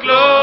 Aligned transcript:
close. 0.00 0.39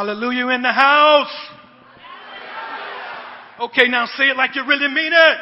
Hallelujah 0.00 0.48
in 0.48 0.62
the 0.62 0.72
house. 0.72 1.28
Okay, 3.60 3.86
now 3.86 4.06
say 4.06 4.30
it 4.30 4.36
like 4.38 4.56
you 4.56 4.66
really 4.66 4.88
mean 4.88 5.12
it. 5.12 5.38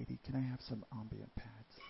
Katie, 0.00 0.18
can 0.24 0.34
I 0.34 0.40
have 0.40 0.62
some 0.62 0.82
ambient 0.98 1.30
pads? 1.36 1.89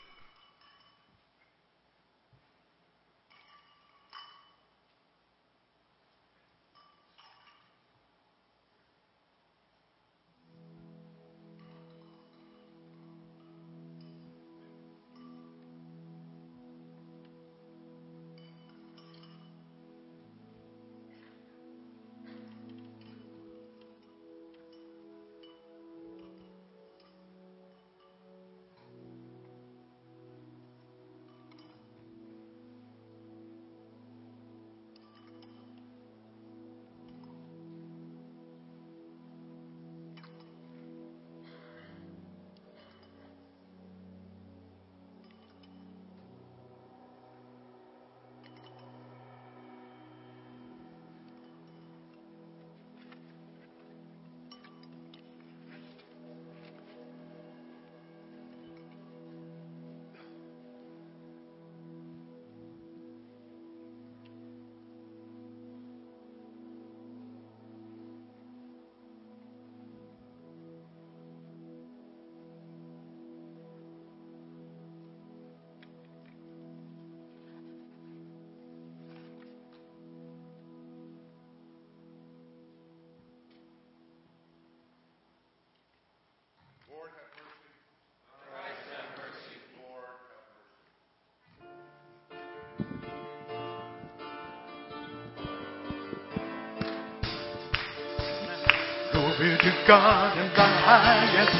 Glory 99.40 99.56
to 99.56 99.84
God 99.88 100.36
in 100.36 100.52
the 100.52 100.68
highest, 100.84 101.56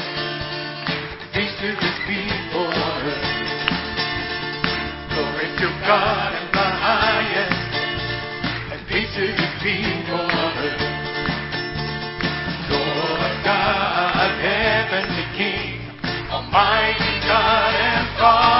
peace 1.33 1.49
to 1.61 1.69
His 1.81 1.97
people 2.05 2.67
on 2.69 3.01
earth. 3.09 3.25
Glory 5.09 5.49
to 5.57 5.67
God 5.89 6.29
in 6.37 6.47
the 6.53 6.67
highest, 6.77 7.57
and 8.69 8.87
peace 8.87 9.09
to 9.17 9.25
His 9.33 9.53
people 9.65 10.13
on 10.13 10.53
earth. 10.61 10.77
Lord 12.69 13.33
God, 13.49 14.29
heavenly 14.45 15.25
King, 15.33 15.81
Almighty 16.29 17.13
God 17.25 17.73
and 17.73 18.19
Father. 18.19 18.50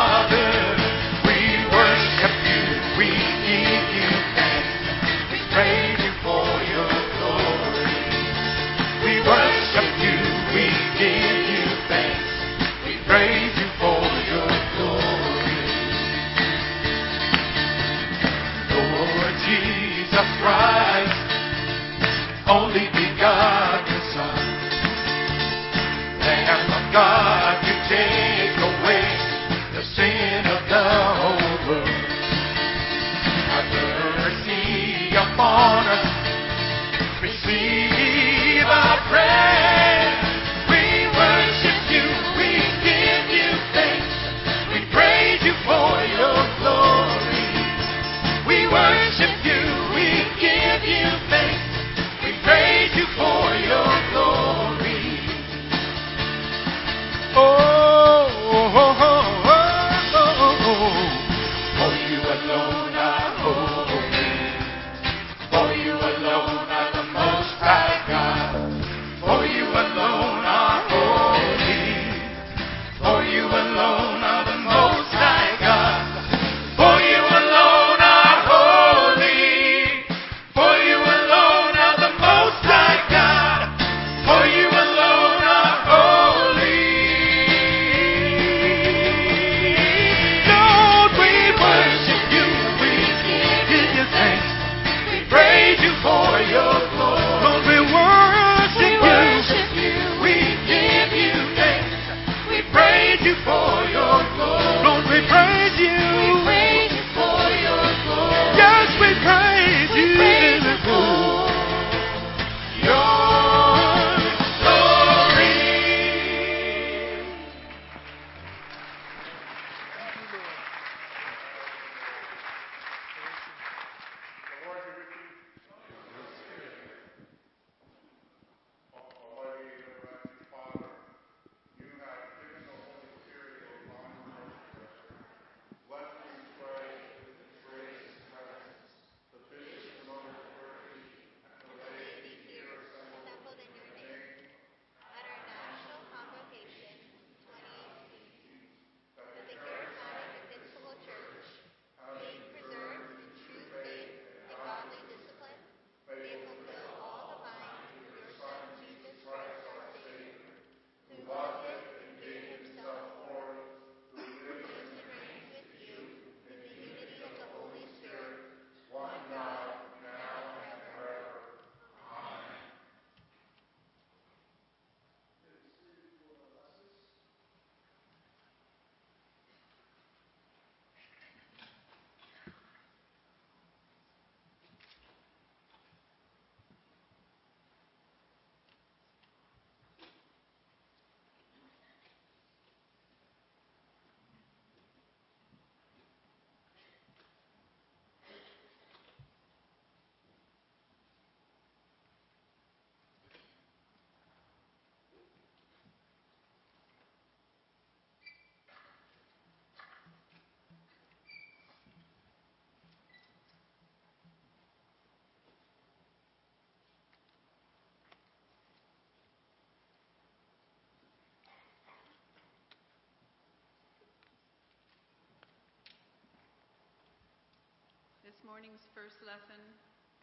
This 228.41 228.49
morning's 228.49 228.89
first 228.97 229.21
lesson 229.21 229.62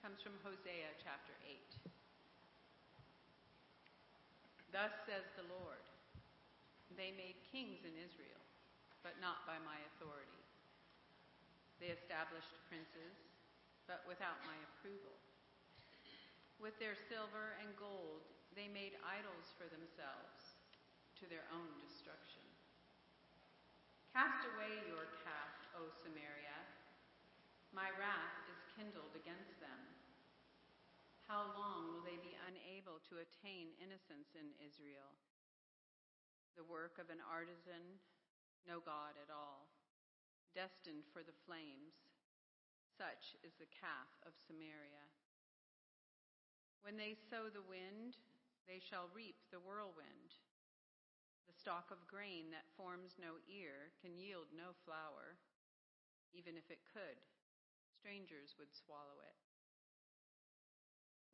comes 0.02 0.18
from 0.18 0.34
Hosea 0.42 0.90
chapter 0.98 1.30
8. 1.46 1.94
Thus 4.74 4.90
says 5.06 5.22
the 5.38 5.46
Lord 5.46 5.78
They 6.98 7.14
made 7.14 7.38
kings 7.54 7.86
in 7.86 7.94
Israel, 7.94 8.42
but 9.06 9.22
not 9.22 9.46
by 9.46 9.62
my 9.62 9.78
authority. 9.94 10.42
They 11.78 11.94
established 11.94 12.50
princes, 12.66 13.14
but 13.86 14.02
without 14.10 14.42
my 14.50 14.58
approval. 14.66 15.14
With 16.58 16.74
their 16.82 16.98
silver 16.98 17.54
and 17.62 17.70
gold, 17.78 18.26
they 18.58 18.66
made 18.66 18.98
idols 19.06 19.54
for 19.54 19.70
themselves 19.70 20.58
to 21.22 21.30
their 21.30 21.46
own 21.54 21.70
destruction. 21.86 22.42
Cast 24.10 24.42
away 24.42 24.74
your 24.90 25.06
calf, 25.22 25.54
O 25.78 25.86
Samaria. 26.02 26.77
My 27.78 27.94
wrath 27.94 28.42
is 28.50 28.58
kindled 28.74 29.14
against 29.14 29.54
them. 29.62 29.78
How 31.30 31.46
long 31.54 31.94
will 31.94 32.02
they 32.02 32.18
be 32.18 32.34
unable 32.50 32.98
to 33.06 33.22
attain 33.22 33.70
innocence 33.78 34.34
in 34.34 34.50
Israel? 34.58 35.14
The 36.58 36.66
work 36.66 36.98
of 36.98 37.06
an 37.06 37.22
artisan, 37.22 38.02
no 38.66 38.82
God 38.82 39.14
at 39.22 39.30
all, 39.30 39.70
destined 40.58 41.06
for 41.14 41.22
the 41.22 41.38
flames. 41.46 41.94
Such 42.98 43.38
is 43.46 43.54
the 43.62 43.70
calf 43.70 44.10
of 44.26 44.34
Samaria. 44.34 45.06
When 46.82 46.98
they 46.98 47.14
sow 47.14 47.46
the 47.46 47.62
wind, 47.62 48.18
they 48.66 48.82
shall 48.82 49.06
reap 49.14 49.38
the 49.54 49.62
whirlwind. 49.62 50.34
The 51.46 51.54
stalk 51.54 51.94
of 51.94 52.10
grain 52.10 52.50
that 52.50 52.74
forms 52.74 53.22
no 53.22 53.38
ear 53.46 53.94
can 54.02 54.18
yield 54.18 54.50
no 54.50 54.74
flour. 54.82 55.38
Even 56.34 56.58
if 56.58 56.74
it 56.74 56.82
could, 56.90 57.22
strangers 57.98 58.54
would 58.58 58.70
swallow 58.72 59.18
it. 59.26 59.38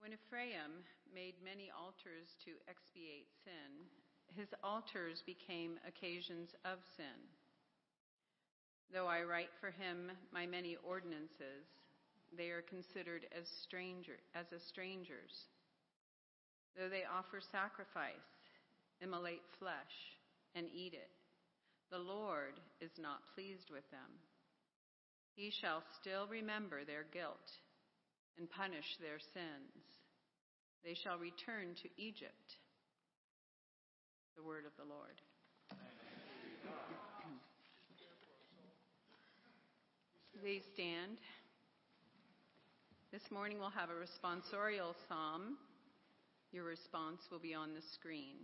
When 0.01 0.13
Ephraim 0.13 0.85
made 1.13 1.35
many 1.45 1.71
altars 1.71 2.37
to 2.45 2.61
expiate 2.69 3.29
sin, 3.45 3.89
his 4.37 4.49
altars 4.63 5.23
became 5.25 5.79
occasions 5.87 6.51
of 6.65 6.79
sin. 6.97 7.29
Though 8.93 9.07
I 9.07 9.23
write 9.23 9.53
for 9.61 9.71
him 9.71 10.13
my 10.33 10.47
many 10.47 10.77
ordinances, 10.85 11.69
they 12.37 12.51
are 12.51 12.63
considered 12.63 13.27
as 13.33 13.49
stranger 13.63 14.19
as 14.35 14.47
a 14.53 14.61
strangers. 14.61 15.49
Though 16.77 16.89
they 16.89 17.05
offer 17.05 17.41
sacrifice, 17.41 18.29
immolate 19.01 19.47
flesh, 19.59 20.19
and 20.55 20.67
eat 20.75 20.95
it, 20.95 21.11
the 21.91 21.99
Lord 21.99 22.61
is 22.81 22.99
not 22.99 23.29
pleased 23.35 23.71
with 23.71 23.89
them. 23.91 24.11
He 25.35 25.51
shall 25.51 25.83
still 26.01 26.27
remember 26.29 26.85
their 26.85 27.05
guilt 27.13 27.51
and 28.39 28.49
punish 28.51 28.97
their 29.01 29.19
sins. 29.19 29.83
They 30.85 30.95
shall 30.95 31.19
return 31.19 31.75
to 31.83 31.89
Egypt. 31.97 32.57
The 34.37 34.43
word 34.43 34.65
of 34.67 34.73
the 34.77 34.85
Lord. 34.85 35.21
Please 40.41 40.63
stand. 40.75 41.19
This 43.13 43.31
morning 43.31 43.59
we'll 43.59 43.71
have 43.71 43.91
a 43.91 43.95
responsorial 43.95 44.95
psalm. 45.09 45.57
Your 46.53 46.65
response 46.65 47.23
will 47.31 47.39
be 47.39 47.55
on 47.55 47.75
the 47.75 47.83
screen. 47.95 48.37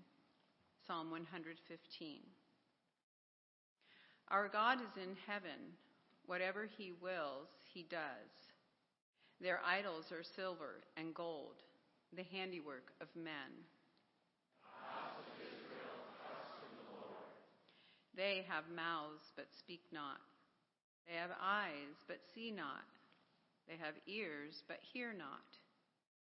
Psalm 0.86 1.10
115. 1.10 2.20
Our 4.28 4.48
God 4.48 4.78
is 4.80 4.96
in 4.96 5.16
heaven. 5.26 5.74
Whatever 6.30 6.68
he 6.78 6.92
wills, 7.02 7.48
he 7.74 7.82
does. 7.82 8.30
Their 9.40 9.58
idols 9.66 10.12
are 10.12 10.22
silver 10.22 10.78
and 10.96 11.12
gold, 11.12 11.58
the 12.14 12.22
handiwork 12.22 12.92
of 13.00 13.08
men. 13.16 13.50
They 18.14 18.44
have 18.48 18.62
mouths 18.72 19.32
but 19.34 19.48
speak 19.58 19.80
not. 19.92 20.20
They 21.08 21.14
have 21.14 21.32
eyes 21.42 21.98
but 22.06 22.20
see 22.32 22.52
not. 22.52 22.86
They 23.66 23.74
have 23.84 23.94
ears 24.06 24.62
but 24.68 24.78
hear 24.92 25.12
not. 25.12 25.58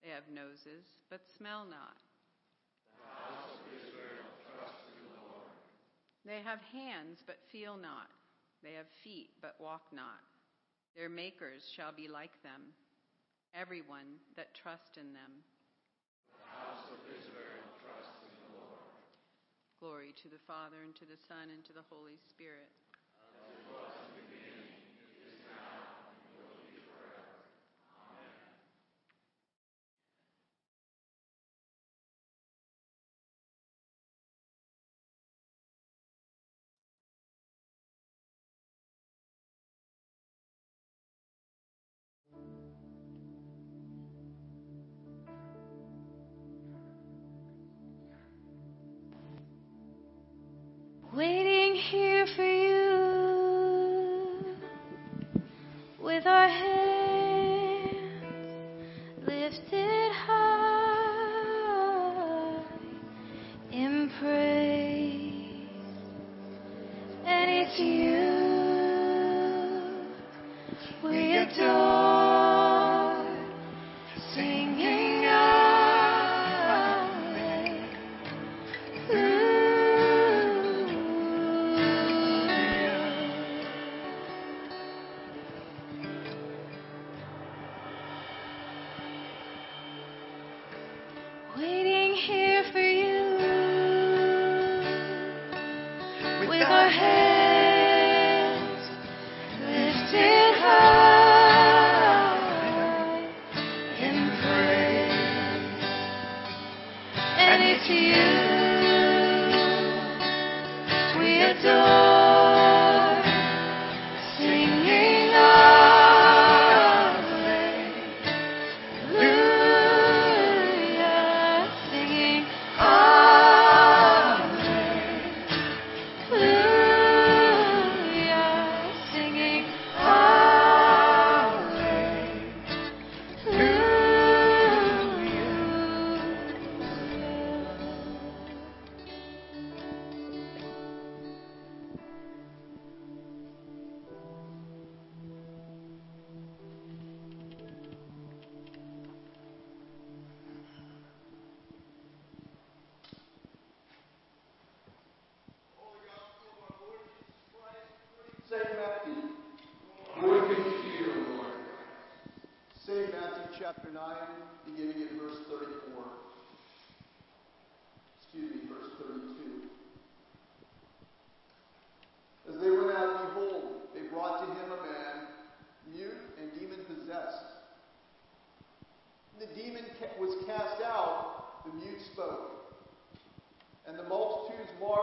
They 0.03 0.11
have 0.11 0.25
noses 0.29 0.87
but 1.09 1.21
smell 1.39 1.65
not. 1.71 1.99
They 6.27 6.41
have 6.45 6.59
hands 6.73 7.23
but 7.25 7.39
feel 7.53 7.77
not. 7.77 8.11
They 8.65 8.73
have 8.73 8.89
feet 9.05 9.29
but 9.43 9.61
walk 9.61 9.93
not. 9.93 10.25
Their 10.97 11.11
makers 11.11 11.69
shall 11.69 11.93
be 11.93 12.09
like 12.09 12.33
them, 12.43 12.73
everyone 13.53 14.17
that 14.37 14.55
trust 14.55 14.97
in 14.97 15.13
them. 15.13 15.45
Glory 19.81 20.15
to 20.23 20.29
the 20.33 20.41
Father, 20.47 20.81
and 20.83 20.95
to 20.97 21.05
the 21.05 21.21
Son, 21.29 21.53
and 21.53 21.63
to 21.67 21.75
the 21.75 21.85
Holy 21.91 22.17
Spirit. 22.17 22.73
With 56.15 56.27
our 56.29 56.47
hands 56.49 56.84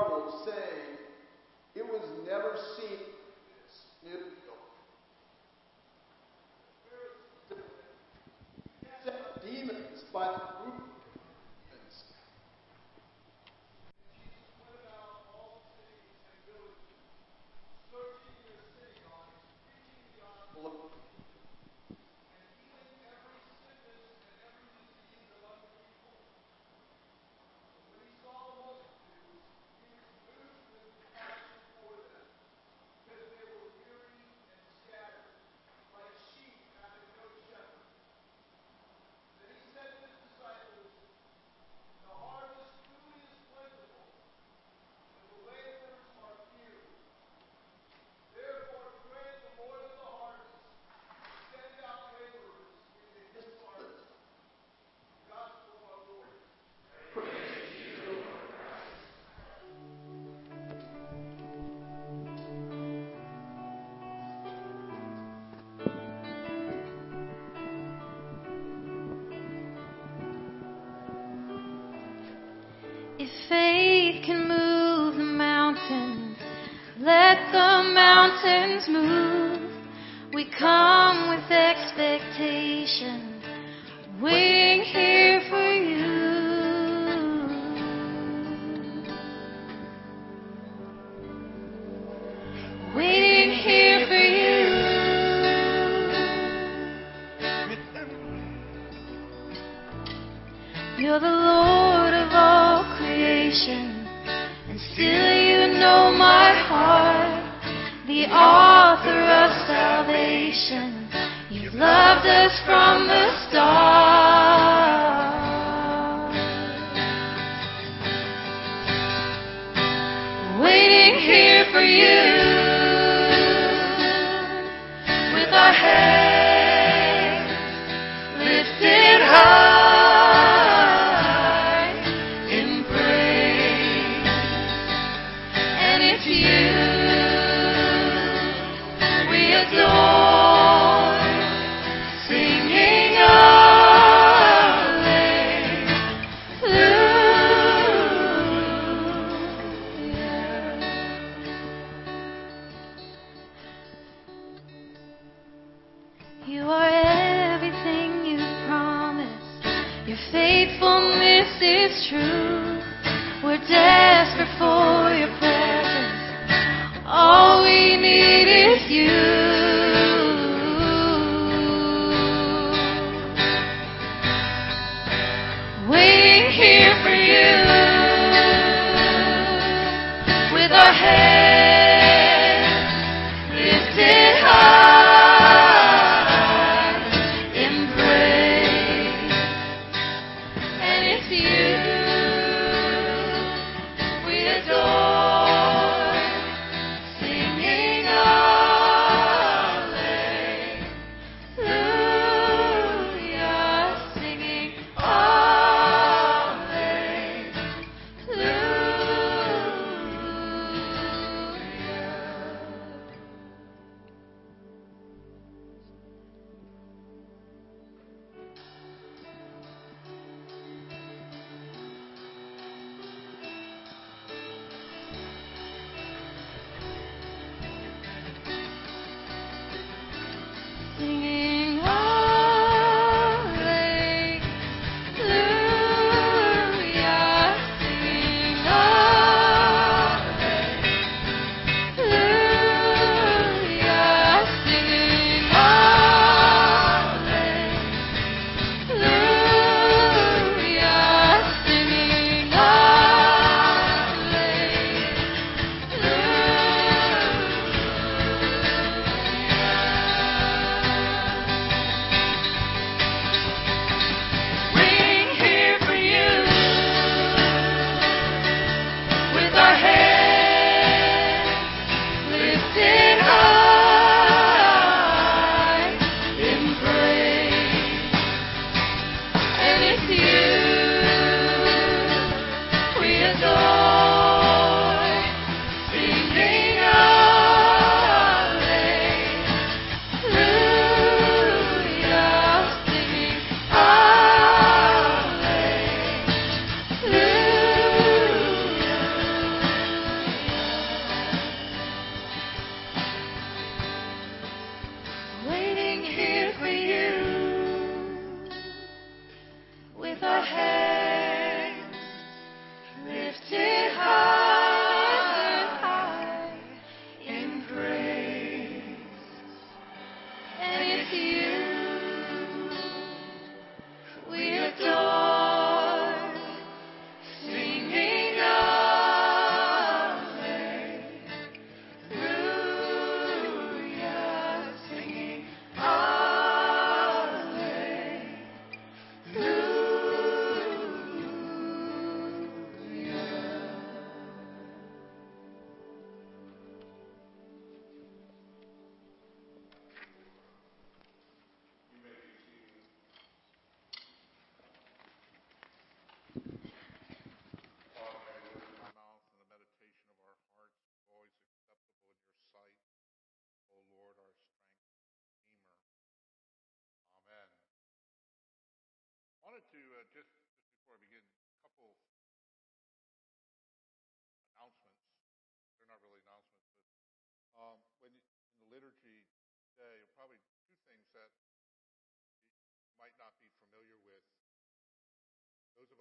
marveled, 0.01 0.33
saying, 0.45 0.97
It 1.75 1.85
was 1.85 2.01
never 2.25 2.57
seen. 2.77 2.97
It, 4.03 4.19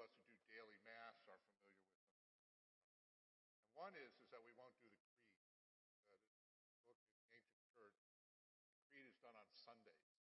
us 0.00 0.12
who 0.16 0.24
do 0.32 0.40
daily 0.48 0.80
mass 0.84 1.16
are 1.28 1.40
familiar 1.44 1.84
with 1.84 2.00
them. 2.00 2.24
And 3.64 3.72
one 3.76 3.94
is 3.96 4.12
is 4.18 4.28
that 4.32 4.40
we 4.42 4.52
won't 4.56 4.76
do 4.80 4.88
the 4.88 5.04
creed. 5.12 5.36
Uh, 6.08 6.24
if 6.64 6.72
you 6.74 6.84
look 6.88 7.00
at 7.04 7.12
the 7.20 7.28
ancient 7.36 7.64
church, 7.70 8.00
the 8.72 8.80
creed 8.88 9.06
is 9.06 9.16
done 9.20 9.36
on 9.36 9.48
Sundays 9.52 10.20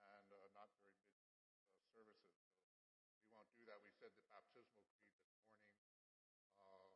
and 0.00 0.26
uh, 0.32 0.48
not 0.56 0.68
very 0.76 0.92
big 1.08 1.20
uh, 1.64 1.80
services. 1.92 2.44
So 3.08 3.16
we 3.20 3.28
won't 3.32 3.50
do 3.56 3.64
that. 3.68 3.80
We 3.84 3.92
said 3.96 4.12
the 4.16 4.24
baptismal 4.32 4.84
creed 4.92 5.12
this 5.16 5.32
morning. 5.36 5.64
Uh, 6.60 6.88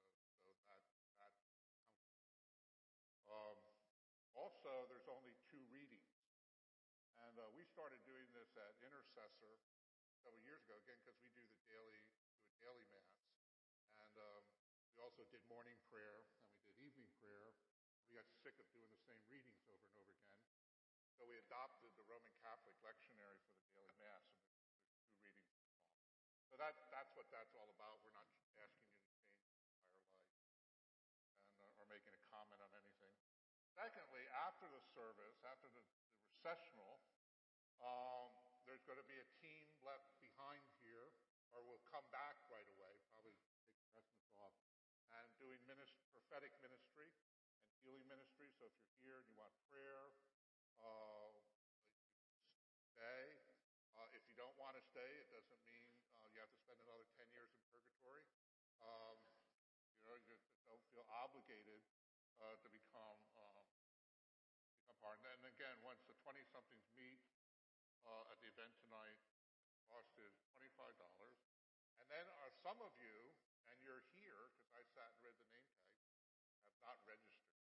uh, 0.00 0.32
so 0.44 0.52
that 0.64 0.64
that 0.68 0.80
counts. 1.16 1.48
Um, 3.30 3.58
also, 4.34 4.88
there's 4.88 5.08
only 5.08 5.36
two 5.48 5.60
readings, 5.68 6.16
and 7.28 7.34
uh, 7.36 7.46
we 7.52 7.64
started 7.68 8.00
doing 8.08 8.26
this 8.32 8.50
at 8.56 8.72
Intercessor 8.82 9.60
several 10.20 10.40
years 10.44 10.60
ago. 10.68 10.76
Again, 10.84 10.98
because 11.00 11.18
we 11.24 11.32
do 11.32 11.44
the 11.44 11.60
daily 11.70 12.04
do 12.44 12.52
a 12.52 12.58
daily 12.60 12.84
mass, 12.92 13.20
and 14.00 14.12
um, 14.16 14.44
we 14.92 15.00
also 15.00 15.24
did 15.32 15.40
morning 15.48 15.76
prayer 15.88 16.24
and 16.24 16.52
we 16.56 16.60
did 16.68 16.76
evening 16.80 17.08
prayer. 17.20 17.56
We 18.08 18.16
got 18.18 18.28
sick 18.44 18.56
of 18.60 18.66
doing 18.74 18.90
the 18.92 19.00
same 19.08 19.22
readings 19.30 19.64
over 19.70 19.86
and 19.86 19.96
over 20.02 20.12
again, 20.18 20.44
so 21.16 21.24
we 21.24 21.39
adopted 21.50 21.90
the 21.98 22.06
Roman 22.06 22.30
Catholic 22.46 22.78
lectionary 22.78 23.42
for 23.50 23.58
the 23.58 23.66
daily 23.74 23.98
mass, 23.98 24.22
and 24.30 24.38
there's, 24.54 24.70
two 25.02 25.18
readings. 25.18 25.58
So 26.46 26.54
that, 26.54 26.78
that's 26.94 27.10
what 27.18 27.26
that's 27.34 27.50
all 27.58 27.66
about. 27.74 27.98
We're 28.06 28.14
not 28.14 28.22
asking 28.62 28.86
you 28.86 28.94
to 28.94 29.10
change 29.18 29.34
your 29.34 29.50
entire 29.50 29.74
life 29.74 29.82
and, 30.46 31.10
uh, 31.58 31.82
or 31.82 31.90
making 31.90 32.14
a 32.14 32.22
comment 32.30 32.62
on 32.62 32.70
anything. 32.78 33.18
Secondly, 33.74 34.22
after 34.46 34.70
the 34.70 34.78
service, 34.94 35.42
after 35.42 35.66
the, 35.74 35.82
the 36.06 36.22
recessional, 36.22 37.02
um, 37.82 38.30
there's 38.62 38.86
going 38.86 39.02
to 39.02 39.10
be 39.10 39.18
a 39.18 39.26
team 39.42 39.66
left 39.82 40.06
behind 40.22 40.62
here, 40.86 41.10
or 41.50 41.66
will 41.66 41.82
come 41.90 42.06
back 42.14 42.38
right 42.46 42.70
away, 42.78 42.94
probably 43.10 43.34
take 43.42 43.58
Christmas 43.90 44.22
off, 44.38 44.54
and 45.18 45.26
doing 45.42 45.58
minist- 45.66 45.98
prophetic 46.14 46.54
ministry 46.62 47.10
and 47.66 47.74
healing 47.82 48.06
ministry. 48.06 48.46
So 48.54 48.70
if 48.70 48.74
you're 48.78 49.02
here 49.02 49.18
and 49.18 49.26
you 49.26 49.34
want 49.34 49.50
prayer, 49.66 50.14
uh, 50.80 51.30
stay. 53.00 53.24
Uh, 53.96 54.08
if 54.12 54.24
you 54.28 54.36
don't 54.36 54.52
want 54.60 54.76
to 54.76 54.84
stay, 54.92 55.08
it 55.24 55.28
doesn't 55.32 55.62
mean 55.64 55.88
uh, 56.20 56.28
you 56.32 56.40
have 56.40 56.52
to 56.52 56.60
spend 56.60 56.76
another 56.84 57.08
10 57.16 57.32
years 57.32 57.48
in 57.56 57.60
purgatory. 57.72 58.24
Um, 58.84 59.16
you 59.96 60.04
know, 60.04 60.16
you 60.20 60.36
don't 60.68 60.84
feel 60.92 61.04
obligated 61.24 61.80
uh, 62.44 62.56
to 62.60 62.68
become 62.68 63.20
uh, 63.40 63.64
become 64.84 64.96
part. 65.00 65.20
And 65.24 65.40
then 65.44 65.49
again, 65.60 65.76
once 65.84 66.00
the 66.08 66.16
20 66.24 66.40
somethings 66.56 66.88
meet 66.96 67.20
uh, 68.08 68.32
at 68.32 68.40
the 68.40 68.48
event 68.48 68.72
tonight, 68.80 69.20
cost 69.92 70.08
is 70.16 70.32
$25. 70.56 70.72
And 72.00 72.08
then 72.08 72.24
are 72.40 72.48
some 72.64 72.80
of 72.80 72.96
you, 72.96 73.36
and 73.68 73.76
you're 73.84 74.00
here 74.16 74.48
because 74.56 74.72
I 74.72 74.80
sat 74.96 75.12
and 75.12 75.20
read 75.20 75.36
the 75.36 75.52
name 75.52 75.68
tag, 75.84 76.00
have 76.64 76.80
not 76.80 76.96
registered. 77.04 77.60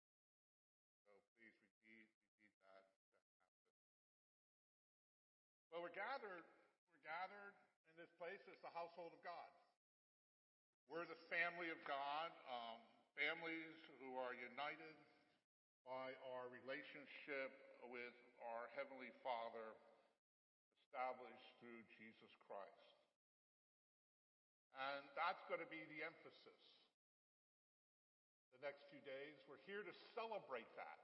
So 1.06 1.22
please, 1.38 1.54
we 1.86 1.94
need 1.94 2.10
that. 2.66 2.82
Well, 5.70 5.86
we're 5.86 5.94
gathered, 5.94 6.50
we're 6.90 7.06
gathered 7.06 7.54
in 7.54 7.94
this 7.94 8.10
place 8.18 8.42
as 8.50 8.58
the 8.58 8.74
household 8.74 9.14
of 9.14 9.22
God. 9.22 9.54
We're 10.90 11.06
the 11.06 11.22
family 11.30 11.70
of 11.70 11.78
God, 11.86 12.34
um, 12.50 12.82
families 13.14 13.78
who 14.02 14.18
are 14.18 14.34
united 14.34 14.98
by 15.86 16.10
our 16.34 16.50
relationship 16.50 17.73
with 17.90 18.16
our 18.40 18.70
Heavenly 18.76 19.12
Father 19.20 19.76
established 20.80 21.58
through 21.58 21.82
Jesus 21.90 22.32
Christ. 22.46 22.94
And 24.74 25.06
that's 25.14 25.42
going 25.46 25.62
to 25.62 25.70
be 25.70 25.82
the 25.90 26.02
emphasis 26.02 26.60
the 28.54 28.62
next 28.62 28.86
few 28.90 29.02
days. 29.02 29.38
We're 29.50 29.62
here 29.66 29.82
to 29.82 29.94
celebrate 30.14 30.70
that. 30.78 31.00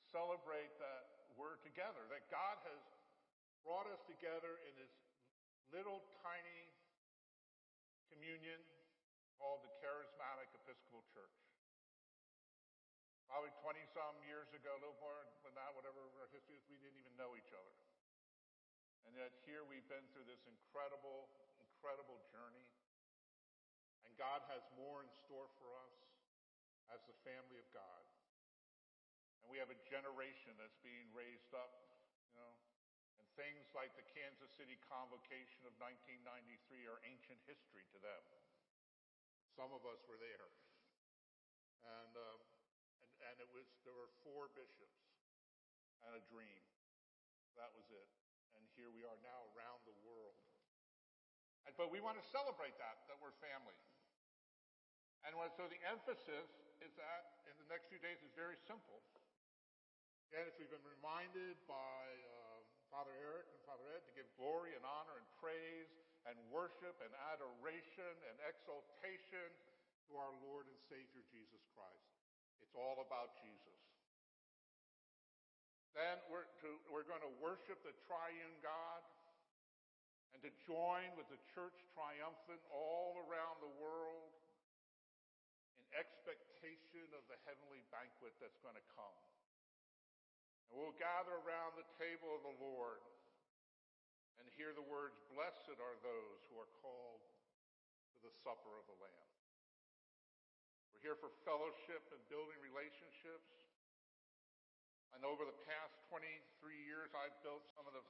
To 0.00 0.02
celebrate 0.12 0.72
that 0.80 1.28
we're 1.36 1.60
together, 1.60 2.04
that 2.08 2.24
God 2.32 2.56
has 2.68 2.80
brought 3.64 3.88
us 3.88 4.00
together 4.04 4.60
in 4.68 4.72
this 4.76 4.92
little 5.72 6.04
tiny 6.20 6.62
communion 8.12 8.60
called 9.36 9.60
the 9.64 9.72
Charismatic 9.84 10.48
Episcopal 10.64 11.04
Church. 11.12 11.43
Probably 13.34 13.50
20 13.66 13.82
some 13.90 14.14
years 14.30 14.46
ago, 14.54 14.78
a 14.78 14.78
little 14.78 15.02
more 15.02 15.26
than 15.42 15.58
that, 15.58 15.74
whatever 15.74 16.06
our 16.22 16.30
history 16.30 16.54
is, 16.54 16.62
we 16.70 16.78
didn't 16.78 17.02
even 17.02 17.18
know 17.18 17.34
each 17.34 17.50
other. 17.50 17.74
And 19.10 19.18
yet 19.18 19.34
here 19.42 19.66
we've 19.66 19.90
been 19.90 20.06
through 20.14 20.30
this 20.30 20.46
incredible, 20.46 21.26
incredible 21.58 22.22
journey. 22.30 22.62
And 24.06 24.14
God 24.14 24.46
has 24.54 24.62
more 24.78 25.02
in 25.02 25.10
store 25.26 25.50
for 25.58 25.66
us 25.82 25.98
as 26.94 27.02
the 27.10 27.18
family 27.26 27.58
of 27.58 27.66
God. 27.74 28.06
And 29.42 29.50
we 29.50 29.58
have 29.58 29.74
a 29.74 29.82
generation 29.90 30.54
that's 30.54 30.78
being 30.86 31.10
raised 31.10 31.50
up, 31.58 31.74
you 32.30 32.38
know, 32.38 32.54
and 33.18 33.26
things 33.34 33.66
like 33.74 33.98
the 33.98 34.06
Kansas 34.14 34.54
City 34.54 34.78
Convocation 34.86 35.66
of 35.66 35.74
1993 35.82 36.86
are 36.86 37.02
ancient 37.02 37.42
history 37.50 37.82
to 37.90 37.98
them. 37.98 38.22
Some 39.58 39.74
of 39.74 39.82
us 39.90 39.98
were 40.06 40.22
there. 40.22 40.54
And, 41.82 42.14
uh, 42.14 42.53
and, 43.34 43.42
it 43.42 43.50
was, 43.50 43.66
there 43.82 43.96
were 43.98 44.10
four 44.22 44.46
bishops 44.54 45.02
and 46.06 46.14
a 46.14 46.22
dream. 46.30 46.62
That 47.58 47.74
was 47.74 47.90
it. 47.90 48.08
And 48.54 48.62
here 48.78 48.94
we 48.94 49.02
are 49.02 49.18
now 49.26 49.50
around 49.58 49.82
the 49.82 49.96
world. 50.06 50.38
But 51.74 51.90
we 51.90 51.98
want 51.98 52.14
to 52.22 52.26
celebrate 52.30 52.78
that, 52.78 53.02
that 53.10 53.18
we're 53.18 53.34
family. 53.42 53.74
And 55.26 55.34
so 55.58 55.66
the 55.66 55.80
emphasis 55.90 56.50
is 56.78 56.92
that 56.94 57.42
in 57.50 57.56
the 57.58 57.66
next 57.66 57.90
few 57.90 57.98
days 57.98 58.22
is 58.22 58.30
very 58.38 58.60
simple. 58.68 59.02
Again, 60.30 60.46
as 60.46 60.54
we've 60.60 60.70
been 60.70 60.86
reminded 60.86 61.58
by 61.66 62.04
uh, 62.30 62.62
Father 62.92 63.14
Eric 63.18 63.50
and 63.50 63.60
Father 63.66 63.86
Ed 63.96 64.06
to 64.06 64.12
give 64.14 64.28
glory 64.38 64.78
and 64.78 64.86
honor 64.86 65.18
and 65.18 65.26
praise 65.42 65.90
and 66.30 66.36
worship 66.52 66.94
and 67.02 67.10
adoration 67.34 68.14
and 68.30 68.36
exaltation 68.46 69.48
to 70.06 70.12
our 70.20 70.30
Lord 70.44 70.68
and 70.68 70.78
Savior 70.86 71.24
Jesus 71.32 71.64
Christ. 71.74 72.13
It's 72.64 72.72
all 72.80 73.04
about 73.04 73.36
Jesus. 73.44 73.76
Then 75.92 76.16
we're, 76.32 76.48
to, 76.64 76.68
we're 76.88 77.04
going 77.04 77.20
to 77.20 77.34
worship 77.44 77.76
the 77.84 77.92
triune 78.08 78.56
God 78.64 79.04
and 80.32 80.40
to 80.40 80.50
join 80.64 81.12
with 81.12 81.28
the 81.28 81.36
church 81.52 81.76
triumphant 81.92 82.64
all 82.72 83.20
around 83.28 83.60
the 83.60 83.68
world 83.76 84.32
in 85.76 85.84
expectation 85.92 87.04
of 87.12 87.20
the 87.28 87.36
heavenly 87.44 87.84
banquet 87.92 88.32
that's 88.40 88.56
going 88.64 88.80
to 88.80 88.86
come. 88.96 89.18
And 90.72 90.80
we'll 90.80 90.96
gather 90.96 91.36
around 91.44 91.76
the 91.76 91.86
table 92.00 92.32
of 92.32 92.48
the 92.48 92.56
Lord 92.64 93.04
and 94.40 94.48
hear 94.56 94.72
the 94.72 94.88
words, 94.88 95.20
Blessed 95.36 95.76
are 95.76 95.96
those 96.00 96.40
who 96.48 96.56
are 96.56 96.72
called 96.80 97.20
to 98.16 98.18
the 98.24 98.32
supper 98.40 98.72
of 98.72 98.88
the 98.88 98.96
Lamb. 99.04 99.33
Here 101.04 101.20
for 101.20 101.28
fellowship 101.44 102.00
and 102.16 102.20
building 102.32 102.56
relationships. 102.64 103.52
And 105.12 105.20
over 105.20 105.44
the 105.44 105.60
past 105.68 106.00
23 106.08 106.24
years, 106.80 107.12
I've 107.12 107.36
built 107.44 107.60
some 107.76 107.84
of 107.84 107.92
the 107.92 108.00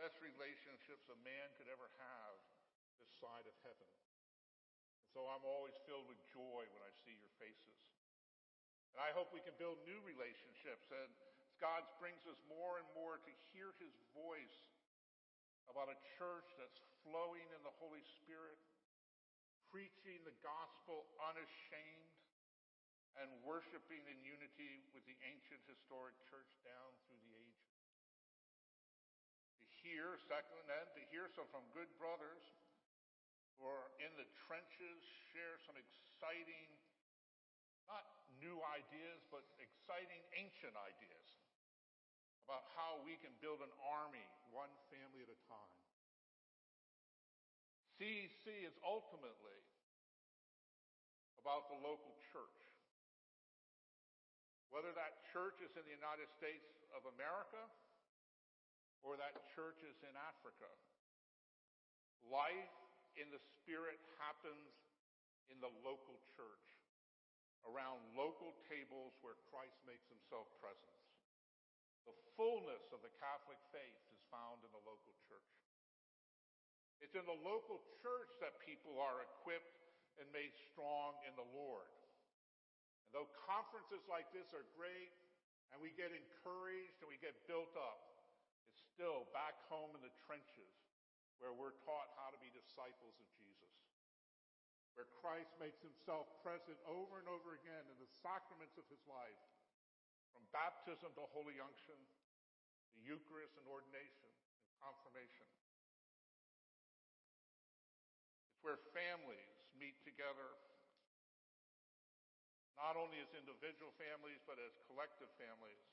best 0.00 0.16
relationships 0.24 1.12
a 1.12 1.18
man 1.20 1.52
could 1.60 1.68
ever 1.68 1.92
have 2.00 2.40
this 2.96 3.12
side 3.20 3.44
of 3.44 3.52
heaven. 3.68 3.84
And 4.96 5.04
so 5.12 5.28
I'm 5.28 5.44
always 5.44 5.76
filled 5.84 6.08
with 6.08 6.16
joy 6.32 6.64
when 6.72 6.80
I 6.88 6.92
see 7.04 7.12
your 7.20 7.28
faces. 7.36 7.76
And 8.96 9.04
I 9.04 9.12
hope 9.12 9.28
we 9.36 9.44
can 9.44 9.52
build 9.60 9.76
new 9.84 10.00
relationships. 10.00 10.88
And 10.88 11.12
God 11.60 11.84
brings 12.00 12.24
us 12.24 12.40
more 12.48 12.80
and 12.80 12.88
more 12.96 13.20
to 13.20 13.32
hear 13.52 13.76
His 13.76 13.92
voice 14.16 14.56
about 15.68 15.92
a 15.92 15.98
church 16.16 16.48
that's 16.56 16.80
flowing 17.04 17.44
in 17.52 17.60
the 17.60 17.76
Holy 17.76 18.00
Spirit, 18.24 18.56
preaching 19.76 20.24
the 20.24 20.32
gospel 20.40 21.04
unashamed, 21.20 22.16
and 23.20 23.28
worshiping 23.44 24.00
in 24.08 24.16
unity 24.24 24.80
with 24.96 25.04
the 25.04 25.12
ancient 25.28 25.60
historic 25.68 26.16
church 26.32 26.48
down 26.64 26.96
through 27.04 27.20
the 27.28 27.36
ages. 27.36 27.76
To 29.60 29.68
hear, 29.84 30.16
second, 30.32 30.64
and 30.64 30.88
to 30.96 31.02
hear 31.12 31.28
some 31.36 31.44
from 31.52 31.60
good 31.76 31.92
brothers 32.00 32.40
who 33.60 33.68
are 33.68 33.92
in 34.00 34.08
the 34.16 34.24
trenches 34.48 35.00
share 35.36 35.60
some 35.68 35.76
exciting, 35.76 36.72
not 37.84 38.08
new 38.40 38.56
ideas, 38.80 39.28
but 39.28 39.44
exciting 39.60 40.24
ancient 40.40 40.72
ideas 40.72 41.28
about 42.48 42.64
how 42.80 43.04
we 43.04 43.20
can 43.20 43.32
build 43.44 43.60
an 43.60 43.72
army 43.92 44.24
one 44.56 44.72
family 44.88 45.20
at 45.20 45.28
a 45.28 45.40
time 45.44 45.85
CEC 47.96 48.44
is 48.68 48.76
ultimately 48.84 49.60
about 51.40 51.72
the 51.72 51.78
local 51.80 52.12
church. 52.28 52.60
Whether 54.68 54.92
that 54.92 55.24
church 55.32 55.64
is 55.64 55.72
in 55.78 55.84
the 55.88 55.96
United 55.96 56.28
States 56.36 56.68
of 56.92 57.08
America 57.16 57.62
or 59.00 59.16
that 59.16 59.32
church 59.56 59.80
is 59.80 59.96
in 60.04 60.12
Africa, 60.12 60.68
life 62.28 62.76
in 63.16 63.32
the 63.32 63.40
Spirit 63.62 63.96
happens 64.20 64.76
in 65.48 65.56
the 65.64 65.72
local 65.80 66.20
church, 66.36 66.68
around 67.64 68.02
local 68.12 68.52
tables 68.68 69.16
where 69.24 69.38
Christ 69.48 69.78
makes 69.88 70.04
himself 70.12 70.50
present. 70.60 70.98
The 72.04 72.14
fullness 72.36 72.92
of 72.92 73.00
the 73.00 73.14
Catholic 73.16 73.58
faith 73.72 74.02
is 74.12 74.20
found 74.28 74.60
in 74.66 74.70
the 74.74 74.84
local 74.84 75.14
church. 75.24 75.65
It's 77.04 77.14
in 77.14 77.26
the 77.28 77.40
local 77.44 77.84
church 78.00 78.32
that 78.40 78.56
people 78.64 78.96
are 78.96 79.24
equipped 79.24 79.76
and 80.16 80.24
made 80.32 80.52
strong 80.72 81.16
in 81.28 81.36
the 81.36 81.44
Lord. 81.52 81.92
And 83.06 83.12
though 83.12 83.28
conferences 83.46 84.02
like 84.08 84.28
this 84.32 84.50
are 84.56 84.64
great 84.74 85.12
and 85.70 85.78
we 85.78 85.92
get 85.92 86.10
encouraged 86.10 86.98
and 87.04 87.08
we 87.08 87.20
get 87.20 87.36
built 87.44 87.72
up, 87.76 88.24
it's 88.72 88.80
still 88.96 89.28
back 89.36 89.60
home 89.68 89.92
in 89.92 90.02
the 90.02 90.12
trenches 90.24 90.72
where 91.36 91.52
we're 91.52 91.76
taught 91.84 92.08
how 92.16 92.32
to 92.32 92.40
be 92.40 92.48
disciples 92.52 93.16
of 93.20 93.28
Jesus. 93.36 93.76
Where 94.96 95.08
Christ 95.20 95.52
makes 95.60 95.84
himself 95.84 96.24
present 96.40 96.80
over 96.88 97.20
and 97.20 97.28
over 97.28 97.52
again 97.52 97.84
in 97.92 97.98
the 98.00 98.08
sacraments 98.24 98.80
of 98.80 98.88
his 98.88 99.04
life, 99.04 99.36
from 100.32 100.48
baptism 100.56 101.12
to 101.12 101.24
holy 101.36 101.60
unction, 101.60 102.00
the 102.96 103.04
Eucharist 103.04 103.60
and 103.60 103.68
ordination 103.68 104.32
and 104.64 104.68
confirmation. 104.80 105.44
Where 108.66 108.82
families 108.90 109.54
meet 109.78 109.94
together, 110.02 110.50
not 112.74 112.98
only 112.98 113.22
as 113.22 113.30
individual 113.38 113.94
families, 113.94 114.42
but 114.42 114.58
as 114.58 114.74
collective 114.90 115.30
families, 115.38 115.86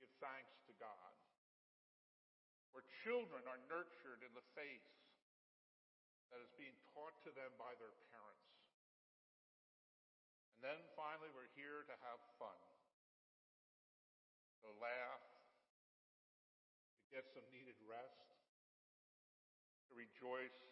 give 0.00 0.08
thanks 0.16 0.56
to 0.64 0.72
God. 0.80 1.12
Where 2.72 2.88
children 3.04 3.44
are 3.44 3.60
nurtured 3.68 4.24
in 4.24 4.32
the 4.32 4.44
faith 4.56 4.88
that 6.32 6.40
is 6.40 6.48
being 6.56 6.72
taught 6.96 7.12
to 7.28 7.30
them 7.36 7.52
by 7.60 7.76
their 7.76 7.92
parents. 8.16 8.48
And 10.56 10.72
then 10.72 10.80
finally, 10.96 11.28
we're 11.36 11.52
here 11.52 11.84
to 11.84 11.96
have 12.00 12.20
fun, 12.40 12.60
to 14.64 14.72
laugh, 14.80 15.24
to 17.04 17.04
get 17.12 17.28
some 17.36 17.44
needed 17.52 17.76
rest, 17.84 18.24
to 19.88 19.96
rejoice 19.96 20.67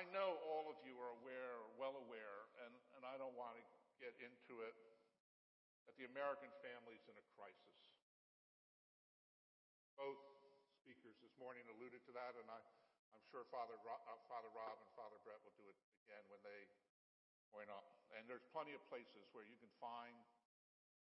I 0.00 0.08
know 0.16 0.40
all 0.48 0.64
of 0.72 0.80
you 0.80 0.96
are 0.96 1.12
aware, 1.20 1.60
or 1.60 1.68
well 1.76 1.92
aware, 2.08 2.48
and, 2.64 2.72
and 2.96 3.04
I 3.04 3.20
don't 3.20 3.36
want 3.36 3.60
to 3.60 3.64
get 4.00 4.16
into 4.16 4.64
it, 4.64 4.72
that 5.84 5.92
the 6.00 6.08
American 6.08 6.48
family 6.64 6.96
is 6.96 7.04
in 7.04 7.20
a 7.20 7.26
crisis. 7.36 7.76
Both 10.00 10.16
speakers 10.80 11.20
this 11.20 11.36
morning 11.36 11.68
alluded 11.76 12.00
to 12.08 12.16
that, 12.16 12.32
and 12.32 12.48
I, 12.48 12.64
I'm 13.12 13.20
sure 13.28 13.44
Father, 13.52 13.76
uh, 13.76 14.16
Father 14.24 14.48
Rob 14.56 14.80
and 14.80 14.88
Father 14.96 15.20
Brett 15.20 15.36
will 15.44 15.52
do 15.60 15.68
it 15.68 15.76
again 16.08 16.24
when 16.32 16.40
they 16.48 16.64
point 17.52 17.68
up. 17.68 17.84
And 18.16 18.24
there's 18.24 18.48
plenty 18.56 18.72
of 18.72 18.80
places 18.88 19.28
where 19.36 19.44
you 19.44 19.60
can 19.60 19.68
find 19.84 20.16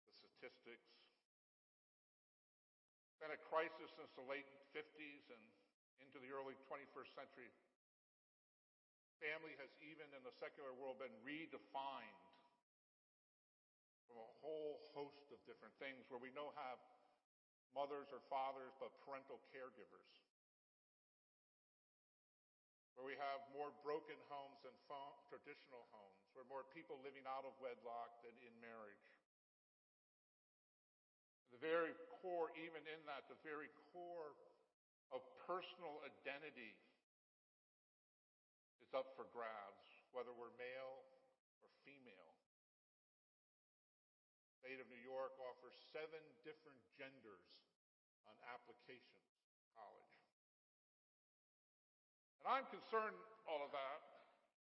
the 0.03 0.11
statistics. 0.19 0.91
Been 3.23 3.31
a 3.31 3.39
crisis 3.39 3.87
since 3.95 4.11
the 4.19 4.27
late 4.27 4.51
50s 4.75 5.31
and 5.31 5.39
into 6.03 6.19
the 6.19 6.35
early 6.35 6.59
21st 6.67 7.15
century. 7.15 7.47
Family 9.21 9.53
has 9.61 9.69
even 9.85 10.09
in 10.17 10.25
the 10.25 10.33
secular 10.41 10.73
world 10.81 10.97
been 10.97 11.13
redefined 11.21 12.21
from 14.09 14.17
a 14.17 14.29
whole 14.41 14.81
host 14.97 15.29
of 15.29 15.37
different 15.45 15.77
things 15.77 16.09
where 16.09 16.17
we 16.17 16.33
know 16.33 16.49
have 16.57 16.81
mothers 17.77 18.09
or 18.09 18.19
fathers, 18.33 18.73
but 18.81 18.89
parental 19.05 19.37
caregivers. 19.53 20.11
Where 22.97 23.05
we 23.05 23.15
have 23.21 23.45
more 23.53 23.69
broken 23.85 24.17
homes 24.27 24.57
than 24.65 24.73
traditional 25.31 25.87
homes, 25.95 26.27
where 26.35 26.43
more 26.51 26.67
people 26.75 26.99
living 26.99 27.23
out 27.23 27.47
of 27.47 27.55
wedlock 27.63 28.19
than 28.19 28.35
in 28.43 28.51
marriage. 28.59 29.07
The 31.55 31.61
very 31.63 31.95
core, 32.19 32.51
even 32.59 32.83
in 32.83 32.99
that, 33.07 33.31
the 33.31 33.39
very 33.47 33.71
core 33.95 34.35
of 35.15 35.23
personal 35.47 36.03
identity 36.03 36.75
up 38.91 39.15
for 39.15 39.27
grabs, 39.31 39.83
whether 40.11 40.35
we're 40.35 40.51
male 40.59 41.03
or 41.63 41.69
female. 41.87 42.33
The 44.47 44.55
state 44.67 44.79
of 44.83 44.87
New 44.91 45.01
York 45.01 45.35
offers 45.39 45.73
seven 45.95 46.21
different 46.43 46.79
genders 46.99 47.47
on 48.27 48.35
applications 48.51 49.27
to 49.57 49.63
college. 49.73 50.17
And 52.41 52.49
I'm 52.49 52.67
concerned 52.73 53.17
all 53.45 53.61
of 53.61 53.71
that 53.73 54.01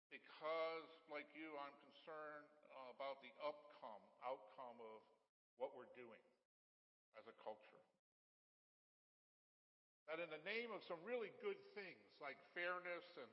because, 0.09 0.89
like 1.13 1.29
you, 1.37 1.53
I'm 1.61 1.77
concerned 1.85 2.49
about 2.97 3.21
the 3.21 3.33
outcome, 3.45 4.03
outcome 4.25 4.79
of 4.81 5.01
what 5.61 5.77
we're 5.77 5.91
doing 5.93 6.25
as 7.21 7.29
a 7.29 7.37
culture. 7.45 7.85
That 10.09 10.25
in 10.25 10.33
the 10.33 10.41
name 10.49 10.73
of 10.73 10.81
some 10.89 10.97
really 11.05 11.29
good 11.45 11.61
things 11.77 12.17
like 12.25 12.41
fairness 12.57 13.05
and 13.21 13.29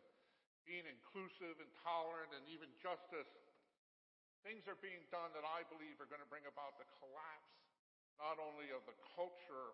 being 0.65 0.85
inclusive 0.89 1.61
and 1.61 1.69
tolerant 1.85 2.33
and 2.33 2.43
even 2.49 2.69
justice, 2.81 3.29
things 4.41 4.65
are 4.65 4.77
being 4.81 5.05
done 5.13 5.33
that 5.37 5.45
I 5.45 5.65
believe 5.69 5.97
are 6.01 6.09
going 6.09 6.21
to 6.21 6.29
bring 6.29 6.45
about 6.49 6.77
the 6.81 6.85
collapse 7.01 7.55
not 8.21 8.39
only 8.39 8.71
of 8.71 8.81
the 8.87 8.95
culture, 9.17 9.71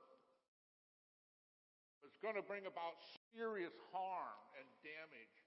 but 2.01 2.09
it's 2.09 2.21
going 2.23 2.37
to 2.37 2.45
bring 2.45 2.65
about 2.65 2.97
serious 3.31 3.73
harm 3.93 4.41
and 4.57 4.65
damage 4.81 5.37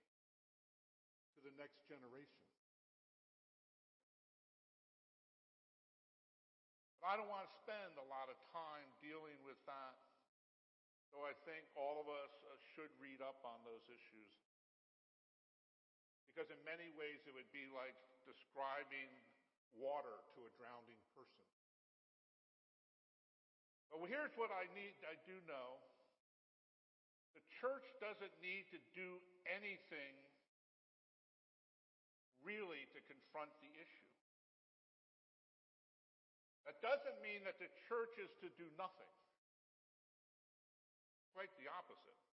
to 1.34 1.38
the 1.42 1.52
next 1.58 1.82
generation. 1.90 2.44
But 7.02 7.10
I 7.10 7.14
don't 7.18 7.28
want 7.28 7.44
to 7.44 7.52
spend 7.66 7.98
a 7.98 8.06
lot 8.06 8.30
of 8.30 8.38
time 8.54 8.86
dealing 9.02 9.36
with 9.42 9.58
that, 9.66 9.98
though 11.10 11.26
I 11.26 11.34
think 11.42 11.66
all 11.74 12.00
of 12.00 12.06
us 12.06 12.32
uh, 12.46 12.54
should 12.72 12.94
read 13.02 13.18
up 13.20 13.42
on 13.42 13.58
those 13.66 13.84
issues. 13.90 14.43
Because 16.34 16.50
in 16.50 16.58
many 16.66 16.90
ways 16.98 17.22
it 17.30 17.32
would 17.38 17.46
be 17.54 17.70
like 17.70 17.94
describing 18.26 19.06
water 19.78 20.18
to 20.34 20.42
a 20.42 20.50
drowning 20.58 20.98
person. 21.14 21.46
But 23.94 24.02
here's 24.10 24.34
what 24.34 24.50
I 24.50 24.66
need, 24.74 24.98
I 25.06 25.14
do 25.22 25.38
know. 25.46 25.78
The 27.38 27.44
church 27.62 27.86
doesn't 28.02 28.34
need 28.42 28.66
to 28.74 28.82
do 28.98 29.22
anything 29.46 30.18
really 32.42 32.90
to 32.90 32.98
confront 33.06 33.54
the 33.62 33.70
issue. 33.78 34.10
That 36.66 36.82
doesn't 36.82 37.22
mean 37.22 37.46
that 37.46 37.62
the 37.62 37.70
church 37.86 38.18
is 38.18 38.34
to 38.42 38.50
do 38.58 38.66
nothing. 38.74 39.14
Quite 41.30 41.54
the 41.62 41.70
opposite. 41.70 42.23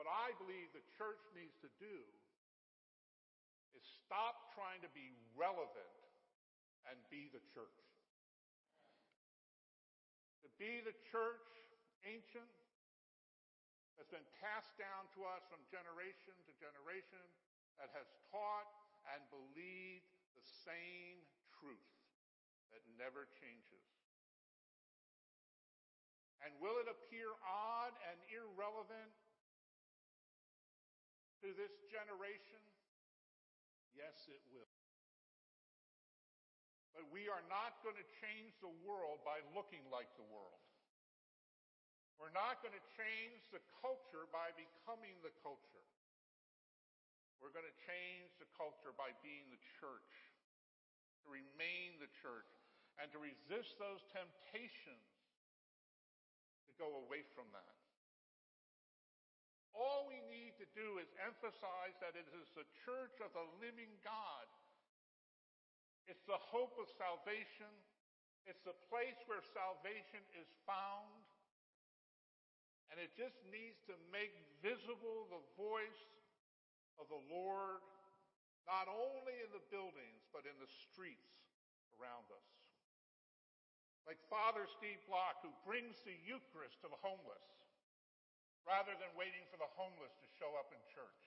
What 0.00 0.08
I 0.08 0.32
believe 0.40 0.72
the 0.72 0.80
church 0.96 1.20
needs 1.36 1.52
to 1.60 1.68
do 1.76 2.00
is 3.76 3.84
stop 4.00 4.48
trying 4.56 4.80
to 4.80 4.88
be 4.96 5.12
relevant 5.36 5.92
and 6.88 6.96
be 7.12 7.28
the 7.28 7.44
church. 7.52 7.84
To 10.40 10.48
be 10.56 10.80
the 10.80 10.96
church, 11.12 11.44
ancient, 12.08 12.48
that's 14.00 14.08
been 14.08 14.24
passed 14.40 14.72
down 14.80 15.04
to 15.20 15.28
us 15.28 15.44
from 15.52 15.60
generation 15.68 16.32
to 16.48 16.52
generation, 16.56 17.20
that 17.76 17.92
has 17.92 18.08
taught 18.32 18.72
and 19.12 19.20
believed 19.28 20.08
the 20.32 20.46
same 20.64 21.20
truth 21.60 21.92
that 22.72 22.80
never 22.96 23.28
changes. 23.36 23.84
And 26.40 26.56
will 26.56 26.80
it 26.80 26.88
appear 26.88 27.36
odd 27.44 27.92
and 28.08 28.16
irrelevant 28.32 29.12
to 31.40 31.48
this 31.56 31.72
generation? 31.88 32.60
Yes, 33.96 34.16
it 34.28 34.40
will. 34.52 34.68
But 36.92 37.08
we 37.08 37.30
are 37.32 37.42
not 37.48 37.80
going 37.80 37.96
to 37.96 38.08
change 38.20 38.52
the 38.60 38.72
world 38.84 39.22
by 39.24 39.40
looking 39.56 39.82
like 39.88 40.10
the 40.20 40.26
world. 40.28 40.60
We're 42.20 42.34
not 42.36 42.60
going 42.60 42.76
to 42.76 42.86
change 43.00 43.48
the 43.48 43.64
culture 43.80 44.28
by 44.28 44.52
becoming 44.52 45.16
the 45.24 45.32
culture. 45.40 45.86
We're 47.40 47.56
going 47.56 47.64
to 47.64 47.78
change 47.88 48.36
the 48.36 48.50
culture 48.52 48.92
by 48.92 49.16
being 49.24 49.48
the 49.48 49.62
church, 49.80 50.12
to 51.24 51.32
remain 51.32 51.96
the 51.96 52.12
church, 52.20 52.52
and 53.00 53.08
to 53.16 53.18
resist 53.22 53.80
those 53.80 54.04
temptations 54.12 55.08
to 56.68 56.72
go 56.76 57.00
away 57.08 57.24
from 57.32 57.48
that. 57.56 57.79
All 59.74 60.06
we 60.10 60.18
need 60.28 60.58
to 60.58 60.66
do 60.74 60.98
is 60.98 61.08
emphasize 61.22 61.94
that 62.02 62.18
it 62.18 62.26
is 62.34 62.50
the 62.58 62.66
church 62.82 63.16
of 63.22 63.30
the 63.32 63.46
living 63.62 63.90
God. 64.02 64.46
It's 66.10 66.26
the 66.26 66.38
hope 66.38 66.74
of 66.80 66.90
salvation. 66.98 67.70
It's 68.48 68.62
the 68.66 68.74
place 68.90 69.18
where 69.30 69.42
salvation 69.54 70.22
is 70.34 70.50
found. 70.66 71.22
And 72.90 72.98
it 72.98 73.14
just 73.14 73.38
needs 73.54 73.78
to 73.86 73.94
make 74.10 74.34
visible 74.58 75.30
the 75.30 75.42
voice 75.54 76.04
of 76.98 77.06
the 77.06 77.22
Lord, 77.30 77.78
not 78.66 78.90
only 78.90 79.38
in 79.38 79.50
the 79.54 79.62
buildings, 79.70 80.26
but 80.34 80.42
in 80.42 80.56
the 80.58 80.66
streets 80.66 81.30
around 81.94 82.26
us. 82.34 82.48
Like 84.08 84.18
Father 84.26 84.66
Steve 84.66 84.98
Block, 85.06 85.38
who 85.46 85.54
brings 85.62 86.02
the 86.02 86.16
Eucharist 86.26 86.82
to 86.82 86.90
the 86.90 86.98
homeless, 86.98 87.59
rather 88.68 88.92
than 88.96 89.10
waiting 89.16 89.44
for 89.48 89.56
the 89.56 89.70
homeless 89.76 90.12
to 90.20 90.26
show 90.36 90.52
up 90.56 90.72
in 90.72 90.80
church. 90.92 91.22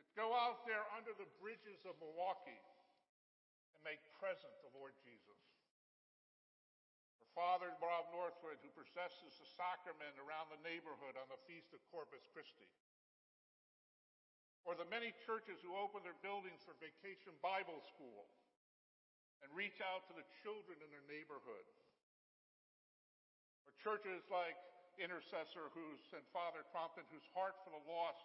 To 0.00 0.04
go 0.16 0.32
out 0.32 0.64
there 0.64 0.84
under 0.96 1.12
the 1.16 1.28
bridges 1.40 1.84
of 1.84 1.96
Milwaukee 2.00 2.62
and 3.76 3.80
make 3.84 4.00
present 4.16 4.52
the 4.64 4.72
Lord 4.72 4.96
Jesus. 5.04 5.40
For 7.20 7.28
Father 7.36 7.72
Bob 7.80 8.08
Northwood, 8.12 8.60
who 8.64 8.72
processes 8.72 9.36
the 9.36 9.48
sacrament 9.56 10.16
around 10.16 10.48
the 10.52 10.62
neighborhood 10.64 11.20
on 11.20 11.28
the 11.28 11.40
Feast 11.44 11.72
of 11.76 11.80
Corpus 11.92 12.24
Christi. 12.32 12.68
Or 14.66 14.74
the 14.74 14.88
many 14.90 15.14
churches 15.22 15.62
who 15.62 15.78
open 15.78 16.02
their 16.02 16.18
buildings 16.26 16.58
for 16.66 16.74
vacation 16.82 17.30
Bible 17.38 17.78
school 17.86 18.26
and 19.44 19.52
reach 19.54 19.78
out 19.78 20.02
to 20.10 20.14
the 20.16 20.26
children 20.42 20.74
in 20.82 20.90
their 20.90 21.06
neighborhood. 21.06 21.66
Or 23.68 23.72
churches 23.78 24.26
like 24.26 24.58
Intercessor 24.96 25.68
who's, 25.76 26.00
and 26.16 26.24
Father 26.32 26.64
Crompton, 26.72 27.04
whose 27.12 27.26
heart 27.36 27.56
for 27.60 27.72
the 27.72 27.84
lost 27.84 28.24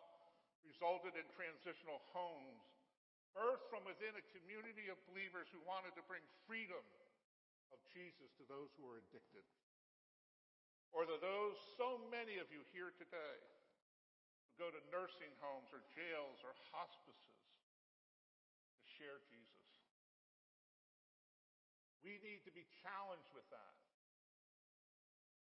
resulted 0.63 1.17
in 1.19 1.27
transitional 1.35 1.99
homes, 2.15 2.63
birthed 3.35 3.67
from 3.67 3.83
within 3.83 4.15
a 4.15 4.25
community 4.31 4.87
of 4.87 4.99
believers 5.11 5.51
who 5.51 5.59
wanted 5.67 5.91
to 5.99 6.03
bring 6.07 6.23
freedom 6.47 6.83
of 7.71 7.79
Jesus 7.91 8.31
to 8.39 8.43
those 8.47 8.71
who 8.75 8.87
are 8.87 8.99
addicted. 9.03 9.43
Or 10.91 11.07
to 11.07 11.17
those, 11.23 11.55
so 11.79 11.99
many 12.11 12.39
of 12.39 12.51
you 12.51 12.63
here 12.75 12.91
today, 12.99 13.37
who 14.47 14.51
go 14.59 14.67
to 14.67 14.81
nursing 14.91 15.31
homes 15.39 15.71
or 15.71 15.83
jails 15.95 16.43
or 16.43 16.51
hospices 16.75 17.39
to 18.75 18.85
share 18.99 19.23
Jesus. 19.31 19.71
We 22.03 22.19
need 22.19 22.43
to 22.43 22.51
be 22.51 22.67
challenged 22.83 23.31
with 23.31 23.47
that. 23.55 23.80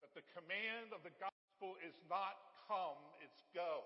That 0.08 0.24
the 0.24 0.28
command 0.32 0.96
of 0.96 1.04
the 1.04 1.12
gospel 1.20 1.76
is 1.84 1.92
not 2.08 2.40
come, 2.64 2.96
it's 3.20 3.44
go. 3.52 3.84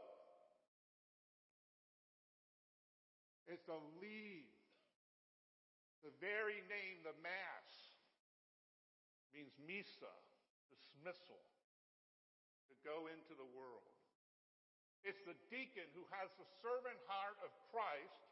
It's 3.51 3.67
to 3.67 3.75
leave. 3.99 4.47
The 6.07 6.15
very 6.23 6.63
name, 6.71 7.03
the 7.03 7.15
Mass, 7.23 7.71
means 9.35 9.51
misa, 9.67 10.15
dismissal, 10.71 11.43
to 12.71 12.75
go 12.87 13.11
into 13.11 13.35
the 13.35 13.47
world. 13.55 13.87
It's 15.03 15.23
the 15.27 15.35
deacon 15.51 15.91
who 15.99 16.07
has 16.15 16.31
the 16.39 16.47
servant 16.63 16.99
heart 17.11 17.39
of 17.43 17.51
Christ 17.75 18.23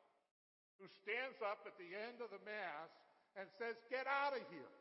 who 0.79 0.87
stands 0.87 1.43
up 1.43 1.67
at 1.67 1.75
the 1.77 1.91
end 1.91 2.23
of 2.23 2.31
the 2.31 2.43
Mass 2.47 2.91
and 3.35 3.47
says, 3.59 3.77
Get 3.91 4.07
out 4.07 4.33
of 4.33 4.43
here. 4.49 4.75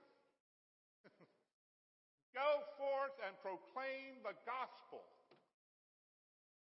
Go 2.33 2.61
forth 2.77 3.15
and 3.25 3.33
proclaim 3.41 4.21
the 4.21 4.37
gospel 4.45 5.01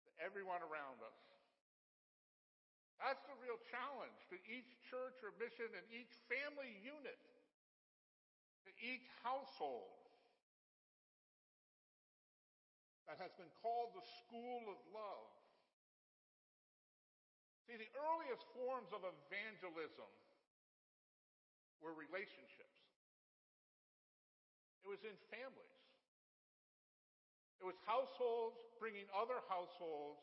to 0.06 0.10
everyone 0.22 0.62
around 0.62 1.02
us. 1.02 1.18
That's 2.98 3.22
the 3.30 3.38
real 3.38 3.58
challenge 3.70 4.18
to 4.34 4.38
each 4.50 4.74
church 4.90 5.22
or 5.22 5.30
mission 5.38 5.70
and 5.70 5.86
each 5.94 6.10
family 6.26 6.74
unit, 6.82 7.22
to 8.66 8.70
each 8.82 9.06
household 9.22 9.98
that 13.06 13.16
has 13.22 13.32
been 13.40 13.50
called 13.64 13.94
the 13.94 14.04
school 14.20 14.68
of 14.68 14.78
love. 14.92 15.30
See, 17.64 17.80
the 17.80 17.88
earliest 17.96 18.44
forms 18.52 18.92
of 18.92 19.00
evangelism 19.06 20.10
were 21.80 21.96
relationships. 21.96 22.67
It 24.82 24.88
was 24.88 25.02
in 25.04 25.16
families. 25.28 25.78
It 27.58 27.66
was 27.66 27.78
households 27.84 28.58
bringing 28.78 29.06
other 29.10 29.42
households 29.50 30.22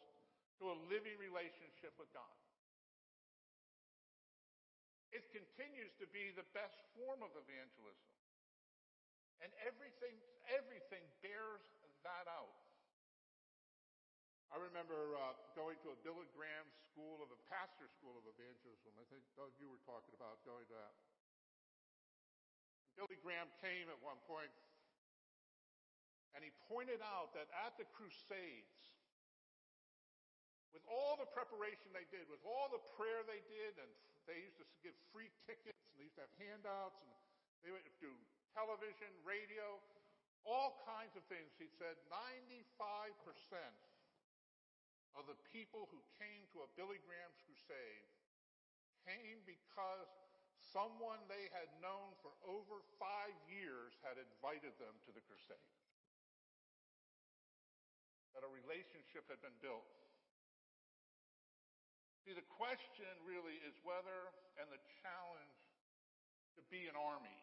to 0.64 0.72
a 0.72 0.76
living 0.88 1.20
relationship 1.20 1.92
with 2.00 2.08
God. 2.16 2.36
It 5.12 5.28
continues 5.32 5.92
to 6.00 6.08
be 6.12 6.32
the 6.36 6.48
best 6.56 6.76
form 6.96 7.24
of 7.24 7.32
evangelism. 7.36 8.12
And 9.44 9.52
everything, 9.68 10.16
everything 10.48 11.04
bears 11.20 11.64
that 12.08 12.28
out. 12.32 12.56
I 14.52 14.60
remember 14.60 15.20
uh, 15.20 15.36
going 15.56 15.76
to 15.84 15.92
a 15.92 15.98
Billy 16.00 16.28
Graham 16.32 16.68
school 16.88 17.20
of 17.20 17.28
a 17.32 17.40
pastor 17.52 17.92
school 17.92 18.16
of 18.16 18.24
evangelism. 18.24 18.96
I 18.96 19.04
think 19.12 19.28
Doug, 19.36 19.52
you 19.60 19.68
were 19.68 19.84
talking 19.84 20.16
about 20.16 20.40
going 20.48 20.64
to 20.72 20.78
that. 20.80 20.96
Billy 23.06 23.22
Graham 23.22 23.46
came 23.62 23.86
at 23.94 24.02
one 24.02 24.18
point 24.26 24.50
and 26.34 26.42
he 26.42 26.50
pointed 26.66 27.06
out 27.06 27.38
that 27.38 27.46
at 27.54 27.78
the 27.78 27.86
Crusades, 27.94 28.82
with 30.74 30.82
all 30.90 31.16
the 31.16 31.30
preparation 31.30 31.94
they 31.96 32.04
did, 32.12 32.28
with 32.28 32.42
all 32.44 32.68
the 32.68 32.82
prayer 32.98 33.24
they 33.24 33.40
did, 33.48 33.78
and 33.78 33.88
they 34.26 34.42
used 34.44 34.58
to 34.58 34.68
give 34.84 34.92
free 35.16 35.32
tickets, 35.48 35.80
and 35.94 35.96
they 35.96 36.10
used 36.10 36.20
to 36.20 36.28
have 36.28 36.36
handouts, 36.36 37.00
and 37.00 37.14
they 37.64 37.72
would 37.72 37.86
do 38.04 38.12
television, 38.52 39.08
radio, 39.24 39.80
all 40.44 40.84
kinds 40.84 41.16
of 41.16 41.24
things. 41.32 41.56
He 41.56 41.72
said 41.80 41.96
95% 42.12 42.76
of 45.16 45.24
the 45.32 45.40
people 45.56 45.88
who 45.88 46.04
came 46.20 46.44
to 46.52 46.68
a 46.68 46.70
Billy 46.76 47.00
Graham's 47.08 47.40
crusade 47.48 48.12
came 49.08 49.40
because 49.48 50.12
someone 50.76 51.24
they 51.32 51.48
had 51.56 51.72
known 51.80 52.12
for 52.20 52.36
over 52.44 52.84
five 53.00 53.32
years 53.48 53.96
had 54.04 54.20
invited 54.20 54.76
them 54.76 54.92
to 55.08 55.16
the 55.16 55.24
crusade. 55.24 55.72
That 58.36 58.44
a 58.44 58.52
relationship 58.52 59.24
had 59.32 59.40
been 59.40 59.56
built. 59.64 59.88
See, 62.28 62.36
the 62.36 62.44
question 62.60 63.08
really 63.24 63.56
is 63.64 63.72
whether, 63.88 64.36
and 64.60 64.68
the 64.68 64.82
challenge 65.00 65.56
to 66.60 66.62
be 66.68 66.92
an 66.92 67.00
army, 67.00 67.40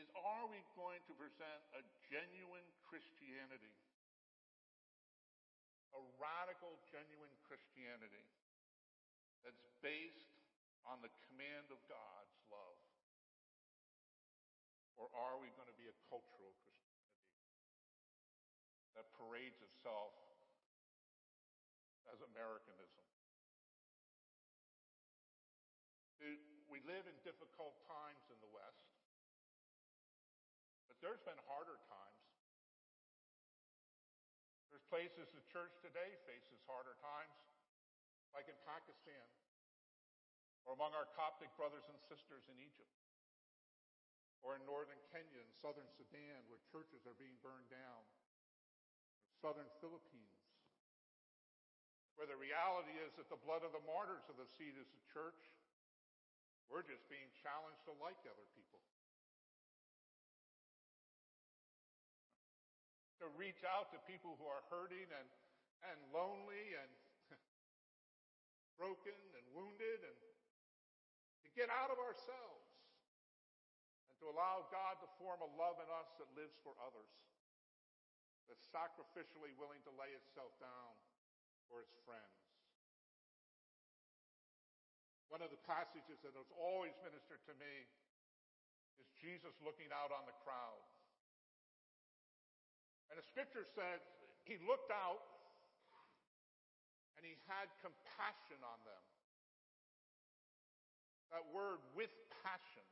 is 0.00 0.08
are 0.16 0.48
we 0.48 0.64
going 0.72 1.04
to 1.10 1.12
present 1.12 1.60
a 1.76 1.84
genuine 2.08 2.64
Christianity? 2.88 3.76
A 5.92 6.00
radical, 6.16 6.72
genuine 6.88 7.34
Christianity 7.44 8.24
that's 9.44 9.60
based 9.84 10.37
on 10.84 11.02
the 11.02 11.10
command 11.26 11.72
of 11.72 11.80
God's 11.88 12.38
love? 12.52 12.78
Or 14.98 15.06
are 15.14 15.38
we 15.38 15.50
going 15.54 15.70
to 15.70 15.78
be 15.78 15.86
a 15.86 15.96
cultural 16.10 16.54
Christianity 16.62 17.22
that 18.98 19.06
parades 19.14 19.62
itself 19.62 20.14
as 22.10 22.18
Americanism? 22.34 23.06
We 26.66 26.82
live 26.82 27.06
in 27.06 27.14
difficult 27.22 27.78
times 27.86 28.26
in 28.28 28.38
the 28.42 28.50
West, 28.50 28.90
but 30.90 30.98
there's 30.98 31.22
been 31.22 31.38
harder 31.46 31.78
times. 31.86 32.26
There's 34.68 34.84
places 34.90 35.30
the 35.30 35.46
church 35.48 35.72
today 35.78 36.18
faces 36.26 36.58
harder 36.66 36.98
times, 36.98 37.38
like 38.34 38.50
in 38.50 38.58
Pakistan 38.66 39.26
or 40.68 40.76
among 40.76 40.92
our 40.92 41.08
Coptic 41.16 41.48
brothers 41.56 41.88
and 41.88 41.96
sisters 42.12 42.44
in 42.52 42.60
Egypt, 42.60 42.92
or 44.44 44.52
in 44.52 44.62
northern 44.68 45.00
Kenya 45.08 45.40
and 45.40 45.52
southern 45.64 45.88
Sudan 45.96 46.44
where 46.52 46.60
churches 46.68 47.08
are 47.08 47.16
being 47.16 47.40
burned 47.40 47.72
down, 47.72 48.04
southern 49.40 49.72
Philippines, 49.80 50.44
where 52.20 52.28
the 52.28 52.36
reality 52.36 53.00
is 53.00 53.16
that 53.16 53.32
the 53.32 53.40
blood 53.40 53.64
of 53.64 53.72
the 53.72 53.80
martyrs 53.88 54.28
of 54.28 54.36
the 54.36 54.44
seed 54.44 54.76
is 54.76 54.84
the 54.92 55.04
church. 55.08 55.40
We're 56.68 56.84
just 56.84 57.08
being 57.08 57.32
challenged 57.40 57.80
to 57.88 57.96
like 57.96 58.20
other 58.28 58.44
people. 58.52 58.84
To 63.24 63.32
reach 63.40 63.64
out 63.64 63.88
to 63.96 63.98
people 64.04 64.36
who 64.36 64.44
are 64.44 64.60
hurting 64.68 65.08
and, 65.08 65.28
and 65.88 65.98
lonely 66.12 66.76
and 66.76 66.90
broken 68.78 69.16
and 69.32 69.44
wounded 69.56 70.04
and 70.04 70.27
get 71.58 71.66
out 71.74 71.90
of 71.90 71.98
ourselves 71.98 72.70
and 74.06 74.14
to 74.22 74.30
allow 74.30 74.62
God 74.70 75.02
to 75.02 75.10
form 75.18 75.42
a 75.42 75.50
love 75.58 75.82
in 75.82 75.90
us 75.90 76.06
that 76.22 76.30
lives 76.38 76.54
for 76.62 76.70
others, 76.78 77.10
that's 78.46 78.62
sacrificially 78.70 79.50
willing 79.58 79.82
to 79.82 79.92
lay 79.98 80.14
itself 80.14 80.54
down 80.62 80.94
for 81.66 81.82
its 81.82 81.98
friends. 82.06 82.38
One 85.34 85.42
of 85.42 85.50
the 85.50 85.58
passages 85.66 86.22
that 86.22 86.32
has 86.38 86.48
always 86.54 86.94
ministered 87.02 87.42
to 87.50 87.54
me 87.58 87.74
is 89.02 89.10
Jesus 89.18 89.52
looking 89.60 89.90
out 89.90 90.14
on 90.14 90.24
the 90.30 90.38
crowd. 90.46 90.80
And 93.10 93.18
the 93.18 93.26
scripture 93.26 93.66
said 93.66 93.98
he 94.46 94.56
looked 94.62 94.94
out 94.94 95.26
and 97.18 97.26
he 97.26 97.34
had 97.50 97.66
compassion 97.82 98.62
on 98.62 98.78
them. 98.86 99.02
That 101.32 101.44
word 101.52 101.80
with 101.92 102.12
passion. 102.42 102.86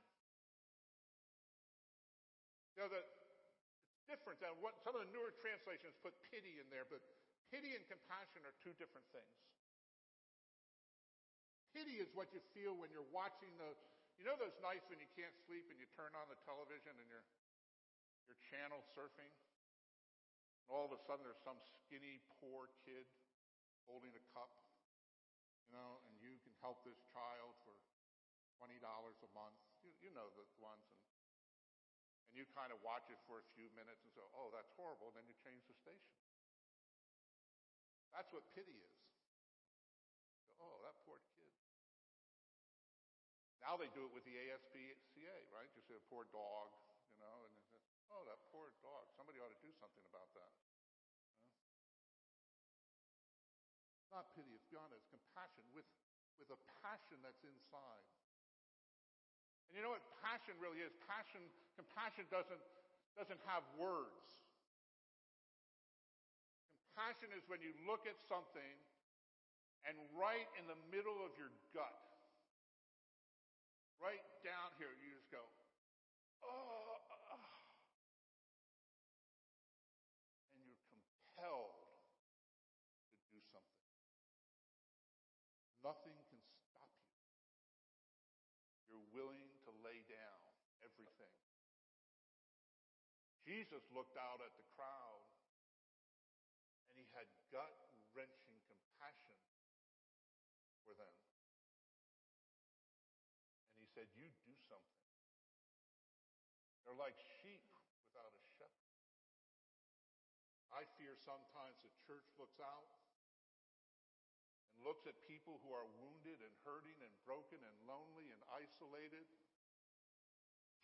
You 2.77 2.85
know, 2.85 2.93
that 2.93 3.07
it's 3.09 4.05
different 4.05 4.37
than 4.45 4.53
what 4.61 4.77
some 4.85 4.93
of 4.93 5.01
the 5.01 5.11
newer 5.11 5.33
translations 5.41 5.97
put 6.05 6.13
pity 6.29 6.61
in 6.61 6.69
there, 6.69 6.85
but 6.85 7.01
pity 7.49 7.73
and 7.73 7.83
compassion 7.89 8.45
are 8.45 8.53
two 8.61 8.77
different 8.77 9.09
things. 9.17 9.37
Pity 11.73 12.01
is 12.01 12.09
what 12.13 12.33
you 12.33 12.41
feel 12.57 12.77
when 12.77 12.93
you're 12.93 13.09
watching 13.13 13.53
the, 13.61 13.73
you 14.17 14.25
know 14.25 14.37
those 14.37 14.57
nights 14.65 14.85
when 14.89 15.01
you 15.01 15.09
can't 15.13 15.33
sleep 15.45 15.69
and 15.69 15.77
you 15.77 15.89
turn 15.93 16.13
on 16.17 16.29
the 16.29 16.37
television 16.45 16.93
and 16.97 17.09
you're, 17.09 17.25
you're 18.29 18.41
channel 18.53 18.81
surfing? 18.97 19.33
And 20.65 20.73
all 20.73 20.89
of 20.89 20.93
a 20.93 21.01
sudden 21.05 21.25
there's 21.25 21.41
some 21.45 21.61
skinny, 21.85 22.21
poor 22.41 22.69
kid 22.85 23.05
holding 23.89 24.13
a 24.17 24.25
cup, 24.33 24.51
you 25.69 25.73
know, 25.77 26.01
and 26.09 26.13
you 26.19 26.37
can 26.43 26.53
help 26.61 26.83
this 26.83 26.99
child 27.13 27.55
for 28.57 28.65
$20 28.65 28.81
a 28.81 29.31
month. 29.37 29.61
You, 29.85 29.93
you 30.01 30.11
know 30.17 30.33
the 30.33 30.45
ones. 30.57 30.85
And, 30.89 31.01
and 32.25 32.33
you 32.33 32.49
kind 32.57 32.73
of 32.73 32.81
watch 32.81 33.05
it 33.13 33.21
for 33.29 33.45
a 33.45 33.47
few 33.53 33.69
minutes 33.77 34.01
and 34.01 34.11
say, 34.17 34.25
oh, 34.33 34.49
that's 34.49 34.73
horrible. 34.81 35.13
And 35.13 35.21
then 35.21 35.29
you 35.29 35.37
change 35.45 35.61
the 35.69 35.77
station. 35.77 36.17
That's 38.17 38.33
what 38.33 38.49
pity 38.57 38.81
is. 38.81 38.97
Oh, 40.57 40.81
that 40.89 40.97
poor 41.05 41.21
kid. 41.37 41.53
Now 43.61 43.77
they 43.77 43.93
do 43.93 44.09
it 44.09 44.13
with 44.17 44.25
the 44.25 44.33
ASPCA, 44.33 45.37
right? 45.53 45.69
You 45.77 45.85
say 45.85 46.01
a 46.01 46.07
poor 46.09 46.25
dog, 46.33 46.73
you 47.13 47.21
know, 47.21 47.45
and 47.45 47.53
oh, 48.09 48.25
that 48.25 48.41
poor 48.49 48.73
dog. 48.81 49.05
Somebody 49.21 49.37
ought 49.37 49.53
to 49.53 49.61
do 49.61 49.69
something 49.77 50.07
about 50.09 50.33
that. 50.33 50.49
You 50.57 50.65
know? 50.73 50.81
It's 54.01 54.13
not 54.15 54.33
pity, 54.33 54.55
it's 54.57 54.65
beyond 54.73 54.97
it. 54.97 55.03
It's 55.05 55.13
compassion 55.13 55.67
with, 55.77 55.85
with 56.41 56.49
a 56.49 56.61
passion 56.81 57.21
that's 57.21 57.43
inside. 57.45 58.07
You 59.77 59.85
know 59.85 59.93
what 59.93 60.01
passion 60.25 60.57
really 60.57 60.81
is? 60.81 60.89
Passion, 61.05 61.45
compassion 61.77 62.25
doesn't, 62.33 62.65
doesn't 63.13 63.43
have 63.45 63.61
words. 63.77 64.41
Compassion 66.97 67.29
is 67.37 67.45
when 67.45 67.61
you 67.61 67.77
look 67.85 68.09
at 68.09 68.17
something 68.25 68.73
and 69.85 70.01
right 70.17 70.49
in 70.57 70.65
the 70.65 70.81
middle 70.89 71.21
of 71.21 71.37
your 71.37 71.53
gut, 71.77 71.93
right 74.01 74.25
down 74.41 74.73
here, 74.81 74.97
you 74.97 75.13
just 75.13 75.29
go, 75.29 75.45
oh, 76.41 76.97
ah, 77.29 77.37
and 80.57 80.65
you're 80.65 80.81
compelled 80.89 81.85
to 83.13 83.25
do 83.29 83.45
something. 83.53 83.85
Nothing 85.85 86.17
can 86.33 86.41
stop 86.65 86.89
you. 86.97 87.13
You're 88.89 89.09
willing 89.13 89.53
to 89.67 89.71
lay 89.83 90.03
down 90.07 90.41
everything. 90.83 91.35
Jesus 93.47 93.87
looked 93.95 94.19
out 94.19 94.43
at 94.43 94.51
the 94.59 94.67
crowd 94.75 95.23
and 96.91 96.99
he 96.99 97.07
had 97.15 97.31
gut 97.55 97.71
wrenching 98.11 98.59
compassion 98.67 99.39
for 100.83 100.99
them. 100.99 101.15
And 103.71 103.79
he 103.79 103.87
said, 103.95 104.11
You 104.19 104.27
do 104.43 104.55
something. 104.67 105.07
They're 106.83 106.99
like 106.99 107.15
sheep 107.39 107.63
without 108.03 108.35
a 108.35 108.43
shepherd. 108.59 108.95
I 110.75 110.83
fear 110.99 111.15
sometimes 111.15 111.79
the 111.87 111.95
church 112.03 112.27
looks 112.43 112.59
out 112.59 112.91
and 114.75 114.83
looks 114.83 115.07
at 115.07 115.15
people 115.31 115.63
who 115.63 115.71
are 115.71 115.87
wounded 116.03 116.43
and 116.43 116.55
hurting 116.67 116.99
and 116.99 117.15
broken 117.23 117.63
and 117.63 117.77
lonely 117.87 118.27
and 118.29 118.43
isolated, 118.53 119.25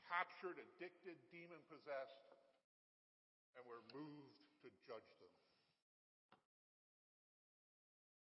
captured, 0.06 0.62
addicted, 0.62 1.18
demon 1.28 1.60
possessed, 1.68 2.31
and 3.56 3.62
we're 3.68 3.84
moved 3.92 4.40
to 4.64 4.68
judge 4.86 5.10
them 5.20 5.34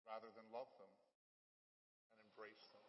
rather 0.08 0.32
than 0.32 0.46
love 0.48 0.70
them 0.80 0.94
and 2.12 2.16
embrace 2.24 2.64
them. 2.72 2.88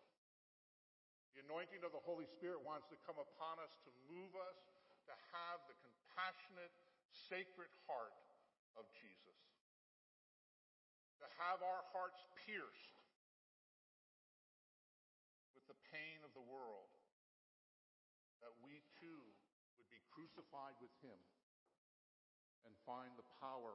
The 1.35 1.43
anointing 1.43 1.83
of 1.83 1.91
the 1.91 2.03
Holy 2.03 2.27
Spirit 2.27 2.63
wants 2.63 2.87
to 2.91 2.97
come 3.03 3.19
upon 3.19 3.59
us 3.59 3.75
to 3.83 3.91
move 4.07 4.31
us 4.39 4.59
to 5.07 5.13
have 5.35 5.59
the 5.67 5.75
compassionate, 5.81 6.71
sacred 7.11 7.71
heart 7.89 8.15
of 8.79 8.85
Jesus. 8.95 9.39
To 11.19 11.27
have 11.41 11.59
our 11.59 11.83
hearts 11.91 12.23
pierced 12.45 12.99
with 15.51 15.65
the 15.67 15.79
pain 15.91 16.23
of 16.23 16.31
the 16.37 16.45
world. 16.45 16.93
That 18.39 18.55
we 18.63 18.79
too 19.01 19.19
would 19.75 19.89
be 19.91 19.99
crucified 20.15 20.79
with 20.79 20.93
Him 21.03 21.19
and 22.69 22.77
find 22.85 23.09
the 23.17 23.25
power 23.41 23.73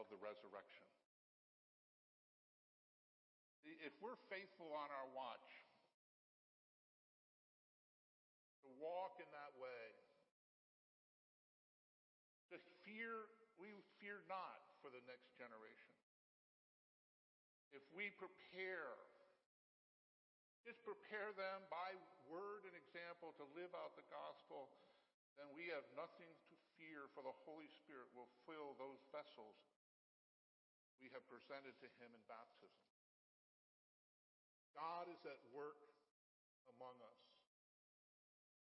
of 0.00 0.08
the 0.08 0.16
resurrection. 0.16 0.88
If 3.84 3.92
we're 4.00 4.16
faithful 4.32 4.72
on 4.72 4.88
our 4.88 5.08
watch, 5.12 5.44
to 8.64 8.72
walk 8.80 9.20
in 9.20 9.28
that 9.28 9.52
way. 9.60 9.84
To 12.48 12.56
fear, 12.88 13.28
we 13.60 13.84
fear 14.00 14.24
not 14.24 14.64
for 14.80 14.88
the 14.88 15.04
next 15.04 15.36
generation. 15.36 15.92
If 17.76 17.84
we 17.92 18.08
prepare, 18.16 18.96
just 20.64 20.80
prepare 20.80 21.36
them 21.36 21.60
by 21.68 21.92
word 22.24 22.64
and 22.64 22.72
example 22.72 23.36
to 23.36 23.44
live 23.52 23.72
out 23.76 24.00
the 24.00 24.06
gospel, 24.08 24.72
then 25.36 25.50
we 25.52 25.68
have 25.68 25.84
nothing 25.92 26.30
to 26.48 26.53
fear, 26.76 27.10
for 27.12 27.22
the 27.22 27.34
Holy 27.44 27.70
Spirit 27.70 28.10
will 28.14 28.30
fill 28.46 28.74
those 28.76 29.02
vessels 29.14 29.56
we 31.02 31.12
have 31.12 31.24
presented 31.28 31.76
to 31.84 31.88
Him 32.00 32.10
in 32.16 32.22
baptism. 32.24 32.88
God 34.72 35.06
is 35.12 35.20
at 35.28 35.38
work 35.52 35.78
among 36.72 36.96
us. 37.04 37.22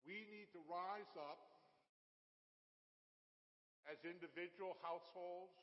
We 0.06 0.24
need 0.32 0.48
to 0.56 0.62
rise 0.70 1.12
up 1.20 1.58
as 3.90 4.00
individual 4.08 4.80
households, 4.84 5.58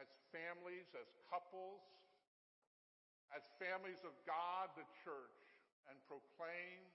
as 0.00 0.08
families, 0.32 0.88
as 0.96 1.08
couples, 1.28 1.84
as 3.36 3.44
families 3.60 4.00
of 4.04 4.16
God, 4.24 4.72
the 4.76 4.86
church, 5.04 5.40
and 5.88 5.96
proclaim 6.08 6.86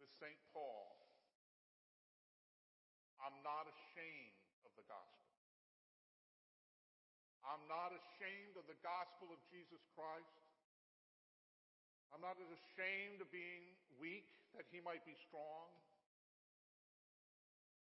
with 0.00 0.08
St. 0.16 0.36
Paul, 0.52 1.05
I'm 3.20 3.36
not 3.40 3.64
ashamed 3.68 4.36
of 4.66 4.72
the 4.76 4.84
gospel. 4.84 5.24
I'm 7.46 7.62
not 7.70 7.94
ashamed 7.94 8.58
of 8.58 8.66
the 8.66 8.78
gospel 8.82 9.30
of 9.30 9.38
Jesus 9.48 9.78
Christ. 9.94 10.42
I'm 12.10 12.22
not 12.22 12.38
as 12.42 12.50
ashamed 12.50 13.22
of 13.22 13.30
being 13.30 13.78
weak 14.02 14.26
that 14.58 14.66
he 14.70 14.82
might 14.82 15.06
be 15.06 15.14
strong. 15.26 15.70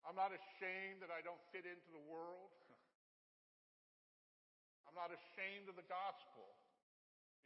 I'm 0.04 0.14
not 0.14 0.30
ashamed 0.30 1.02
that 1.02 1.10
I 1.10 1.24
don't 1.24 1.40
fit 1.50 1.66
into 1.66 1.90
the 1.90 2.04
world. 2.06 2.52
I'm 4.86 4.94
not 4.94 5.10
ashamed 5.10 5.66
of 5.66 5.74
the 5.74 5.88
gospel 5.88 6.54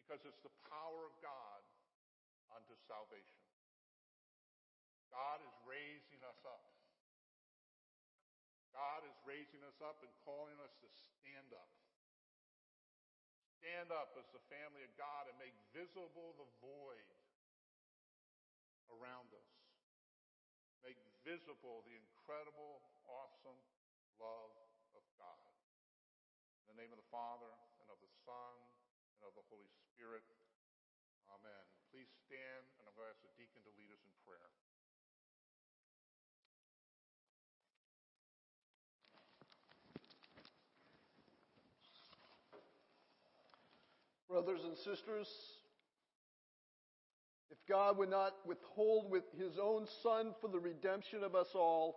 because 0.03 0.21
it's 0.27 0.43
the 0.43 0.53
power 0.69 1.07
of 1.07 1.15
God 1.23 1.63
unto 2.53 2.75
salvation. 2.91 3.47
God 5.15 5.43
is 5.43 5.55
raising 5.67 6.23
us 6.27 6.39
up. 6.43 6.80
God 8.81 9.05
is 9.05 9.13
raising 9.29 9.61
us 9.69 9.77
up 9.85 10.01
and 10.01 10.09
calling 10.25 10.57
us 10.65 10.73
to 10.81 10.89
stand 10.89 11.53
up 11.53 11.69
stand 13.61 13.93
up 13.93 14.17
as 14.17 14.25
the 14.33 14.41
family 14.49 14.81
of 14.89 14.93
God 14.97 15.29
and 15.29 15.37
make 15.37 15.53
visible 15.77 16.33
the 16.41 16.49
void 16.65 17.09
around 18.89 19.29
us. 19.37 19.53
Make 20.81 20.97
visible 21.21 21.85
the 21.85 21.93
incredible, 21.93 22.81
awesome 23.05 23.61
love 24.17 24.57
of 24.97 25.05
God. 25.21 25.53
In 26.65 26.73
the 26.73 26.79
name 26.81 26.89
of 26.89 26.97
the 26.97 27.11
Father, 27.13 27.53
and 27.85 27.89
of 27.93 28.01
the 28.01 28.13
Son, 28.25 28.57
and 29.21 29.29
of 29.29 29.37
the 29.37 29.45
Holy 29.53 29.69
Spirit. 29.93 30.25
Amen. 31.29 31.65
Please 31.93 32.09
stand, 32.25 32.65
and 32.81 32.89
I'm 32.89 32.97
going 32.97 33.07
to 33.07 33.13
ask 33.13 33.21
the 33.21 33.37
deacon 33.37 33.61
to 33.69 33.73
lead 33.77 33.93
us 33.93 34.01
in 34.09 34.15
prayer. 34.25 34.49
Brothers 44.31 44.61
and 44.65 44.77
sisters, 44.77 45.29
if 47.51 47.59
God 47.69 47.99
would 47.99 48.11
not 48.11 48.35
withhold 48.47 49.11
with 49.11 49.25
his 49.37 49.59
own 49.61 49.87
Son 50.03 50.33
for 50.41 50.49
the 50.49 50.59
redemption 50.59 51.25
of 51.25 51.35
us 51.35 51.49
all, 51.55 51.97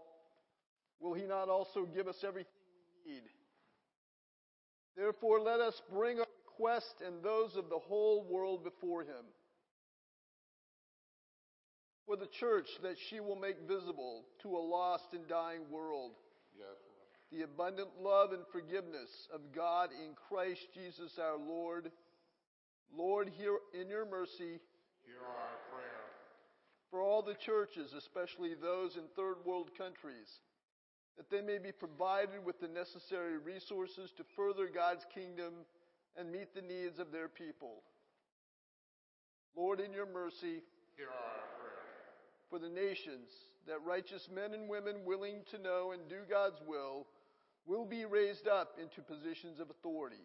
will 0.99 1.13
he 1.13 1.27
not 1.27 1.47
also 1.49 1.86
give 1.86 2.07
us 2.07 2.23
everything 2.27 2.49
we 3.05 3.13
need? 3.13 3.21
Therefore, 4.97 5.39
let 5.39 5.59
us 5.59 5.79
bring 5.91 6.19
our 6.19 6.25
request 6.47 6.95
and 7.05 7.23
those 7.23 7.55
of 7.55 7.69
the 7.69 7.79
whole 7.79 8.25
world 8.29 8.63
before 8.63 9.01
him. 9.01 9.25
For 12.07 12.17
the 12.17 12.27
church, 12.39 12.67
that 12.81 12.95
she 13.09 13.19
will 13.19 13.38
make 13.38 13.67
visible 13.67 14.25
to 14.41 14.49
a 14.49 14.59
lost 14.59 15.13
and 15.13 15.27
dying 15.27 15.61
world 15.71 16.13
Yes, 16.57 16.77
the 17.31 17.41
abundant 17.43 17.89
love 17.99 18.31
and 18.31 18.43
forgiveness 18.51 19.09
of 19.34 19.41
God 19.55 19.89
in 19.91 20.13
Christ 20.29 20.61
Jesus 20.73 21.17
our 21.19 21.38
Lord. 21.38 21.91
Lord, 22.96 23.30
hear 23.38 23.58
in 23.80 23.89
your 23.89 24.06
mercy 24.06 24.60
Hear 25.06 25.20
our 25.26 25.58
prayer. 25.72 26.06
for 26.89 27.02
all 27.02 27.22
the 27.22 27.34
churches, 27.36 27.94
especially 27.94 28.54
those 28.54 28.96
in 28.98 29.04
third 29.16 29.38
world 29.46 29.72
countries, 29.78 30.39
that 31.18 31.30
they 31.30 31.41
may 31.41 31.58
be 31.58 31.72
provided 31.72 32.44
with 32.46 32.60
the 32.60 32.68
necessary 32.68 33.38
resources 33.38 34.12
to 34.18 34.24
further 34.36 34.68
God's 34.68 35.06
kingdom 35.14 35.54
and 36.16 36.32
meet 36.32 36.54
the 36.54 36.62
needs 36.62 37.00
of 37.00 37.12
their 37.12 37.28
people. 37.28 37.82
Lord, 39.56 39.80
in 39.80 39.94
your 39.94 40.06
mercy, 40.08 40.62
Hear 40.96 41.10
our 41.10 41.44
prayer. 41.60 41.84
for 42.50 42.60
the 42.60 42.70
nations, 42.70 43.30
that 43.68 43.84
righteous 43.86 44.28
men 44.34 44.54
and 44.54 44.70
women 44.70 45.06
willing 45.06 45.41
to 45.52 45.58
know 45.58 45.91
and 45.91 46.08
do 46.10 46.20
God's 46.30 46.62
will 46.68 47.08
will 47.66 47.86
be 47.86 48.06
raised 48.06 48.48
up 48.48 48.78
into 48.82 49.02
positions 49.02 49.60
of 49.60 49.70
authority. 49.70 50.22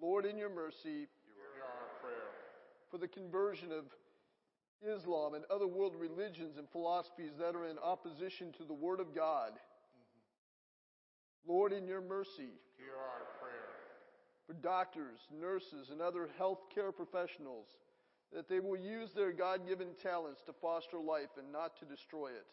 Lord, 0.00 0.26
in 0.26 0.36
your 0.36 0.50
mercy, 0.50 1.08
Hear 1.34 1.62
our 1.64 1.88
prayer. 2.02 2.30
for 2.90 2.98
the 2.98 3.08
conversion 3.08 3.72
of 3.72 3.84
Islam 4.86 5.34
and 5.34 5.44
other 5.50 5.66
world 5.66 5.94
religions 5.98 6.56
and 6.58 6.68
philosophies 6.70 7.32
that 7.38 7.56
are 7.56 7.66
in 7.66 7.78
opposition 7.78 8.52
to 8.58 8.64
the 8.64 8.74
Word 8.74 9.00
of 9.00 9.14
God. 9.14 9.52
Mm-hmm. 9.52 11.50
Lord, 11.52 11.72
in 11.72 11.86
your 11.86 12.02
mercy, 12.02 12.52
Hear 12.76 12.92
our 12.94 13.24
prayer. 13.40 13.72
for 14.46 14.52
doctors, 14.54 15.18
nurses, 15.32 15.88
and 15.90 16.00
other 16.02 16.28
healthcare 16.38 16.94
professionals, 16.94 17.66
that 18.32 18.48
they 18.48 18.60
will 18.60 18.76
use 18.78 19.10
their 19.16 19.32
God 19.32 19.66
given 19.66 19.88
talents 20.02 20.40
to 20.46 20.52
foster 20.60 20.98
life 20.98 21.30
and 21.38 21.50
not 21.52 21.78
to 21.78 21.84
destroy 21.86 22.28
it. 22.28 22.46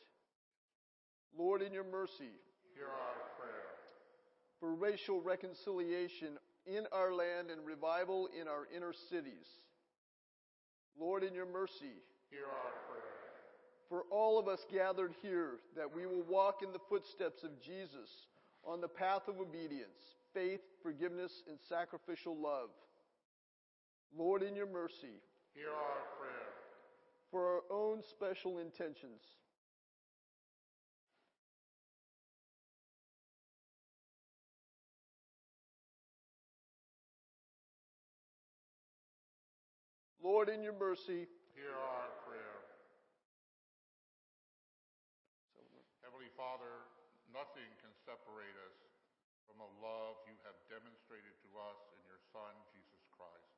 Lord, 1.38 1.62
in 1.62 1.74
your 1.74 1.84
mercy, 1.84 2.32
Hear 2.76 2.88
our 2.88 3.16
prayer. 3.38 3.68
for 4.60 4.74
racial 4.74 5.20
reconciliation 5.22 6.38
in 6.66 6.86
our 6.92 7.14
land 7.14 7.50
and 7.52 7.66
revival 7.66 8.28
in 8.40 8.48
our 8.48 8.68
inner 8.76 8.94
cities. 9.10 9.48
Lord, 11.00 11.24
in 11.24 11.34
your 11.34 11.46
mercy, 11.46 11.96
Hear 12.30 12.46
our 12.46 12.72
prayer. 12.90 13.04
for 13.90 14.04
all 14.12 14.40
of 14.40 14.48
us 14.48 14.66
gathered 14.72 15.14
here, 15.22 15.58
that 15.76 15.94
we 15.94 16.06
will 16.06 16.24
walk 16.24 16.62
in 16.64 16.72
the 16.72 16.80
footsteps 16.90 17.44
of 17.44 17.62
Jesus 17.62 18.10
on 18.66 18.80
the 18.82 18.88
path 18.88 19.28
of 19.28 19.40
obedience, 19.40 20.16
faith, 20.34 20.62
forgiveness, 20.82 21.44
and 21.50 21.58
sacrificial 21.68 22.36
love. 22.40 22.70
Lord, 24.18 24.44
in 24.44 24.56
your 24.56 24.68
mercy, 24.68 25.20
Hear 25.54 25.70
our 25.70 26.02
prayer. 26.20 26.50
for 27.32 27.56
our 27.56 27.62
own 27.72 28.02
special 28.04 28.60
intentions. 28.60 29.22
Lord, 40.24 40.48
in 40.48 40.64
your 40.64 40.80
mercy, 40.80 41.28
Hear 41.52 41.76
our 41.76 42.10
prayer. 42.24 42.58
Heavenly 46.00 46.32
Father, 46.40 46.88
nothing 47.28 47.68
can 47.84 47.92
separate 48.08 48.56
us 48.64 48.78
from 49.44 49.60
the 49.60 49.68
love 49.84 50.16
you 50.24 50.40
have 50.48 50.56
demonstrated 50.72 51.36
to 51.44 51.50
us 51.60 51.76
in 52.00 52.02
your 52.08 52.24
Son, 52.32 52.56
Jesus 52.72 53.04
Christ. 53.12 53.52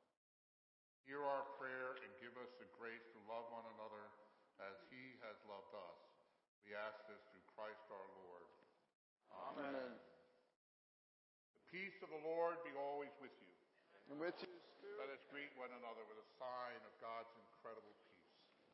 Hear 1.06 1.22
our 1.22 1.46
prayer 1.54 2.02
and 2.02 2.10
give 2.18 2.34
us 2.34 2.50
the 2.58 2.66
grace 2.74 3.06
to 3.14 3.18
love 3.30 3.46
one 3.54 3.64
another 3.78 4.10
as 4.58 4.74
he 4.90 5.14
has 5.22 5.38
loved 5.46 5.70
us. 5.70 6.00
We 6.66 6.74
ask 6.74 6.98
this 7.06 7.22
through 7.30 7.46
Christ 7.54 7.86
our 7.94 8.08
Lord. 8.26 8.44
Amen. 9.54 9.94
The 11.54 11.64
peace 11.70 11.94
of 12.02 12.10
the 12.10 12.22
Lord 12.26 12.58
be 12.66 12.74
always 12.74 13.14
with 13.22 13.32
you. 13.38 13.54
And 14.10 14.18
with 14.18 14.34
you, 14.42 14.50
Let 14.96 15.12
us 15.12 15.20
greet 15.28 15.52
one 15.60 15.68
another 15.76 16.00
with 16.08 16.16
a 16.16 16.28
sign 16.40 16.80
of 16.80 16.92
God's 17.04 17.28
incredible 17.36 17.92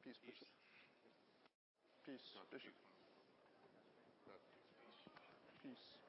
peace. 0.07 0.14
peace, 0.14 0.23
Bishop. 0.23 0.49
Peace, 2.07 2.27
Bishop. 2.47 2.75
Peace. 5.62 5.85
You 5.91 6.02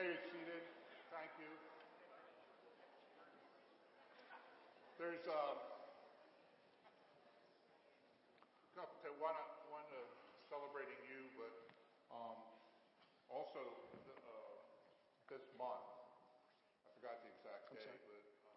may 0.00 0.16
be 0.16 0.32
seated. 0.32 0.64
Thank 1.12 1.28
you. 1.36 1.52
There's 4.96 5.20
um, 5.28 5.60
couple 8.72 8.96
to 9.04 9.12
one, 9.20 9.36
one 9.68 9.84
uh, 9.92 10.00
celebrating 10.48 10.96
you, 11.04 11.28
but 11.36 11.52
um, 12.16 12.40
also 13.28 13.60
the, 14.08 14.16
uh, 14.16 14.56
this 15.28 15.44
month. 15.60 15.84
I 15.84 16.96
forgot 16.96 17.20
the 17.20 17.36
exact 17.36 17.68
day, 17.76 17.92
but 18.08 18.24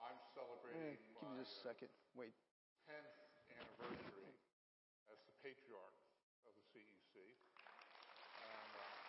I'm 0.00 0.16
celebrating 0.32 0.96
give 0.96 1.12
my 1.20 1.28
me 1.36 1.44
just 1.44 1.60
a 1.60 1.76
second. 1.76 1.92
Wait. 2.16 2.32
10th 2.88 3.04
anniversary 3.52 4.32
as 5.12 5.20
the 5.28 5.34
patriarch 5.44 5.96
of 6.48 6.56
the 6.56 6.64
CEC. 6.72 7.20
And, 7.20 8.72
uh, 8.80 9.00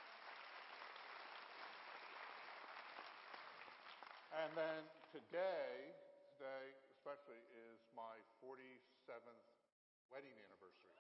and 4.32 4.52
then 4.56 4.82
today, 5.12 5.92
today 6.40 6.66
especially, 6.96 7.42
is 7.52 7.80
my 7.92 8.16
47th 8.40 9.48
wedding 10.08 10.36
anniversary. 10.48 10.96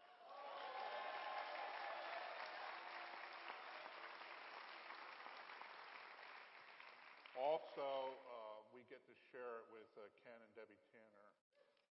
Also, 7.39 8.19
uh, 8.27 8.59
we 8.75 8.83
get 8.91 8.99
to 9.07 9.15
share 9.31 9.63
it 9.63 9.67
with 9.71 9.89
uh, 9.95 10.05
Ken 10.27 10.35
and 10.35 10.51
Debbie 10.53 10.79
Tanner. 10.91 11.29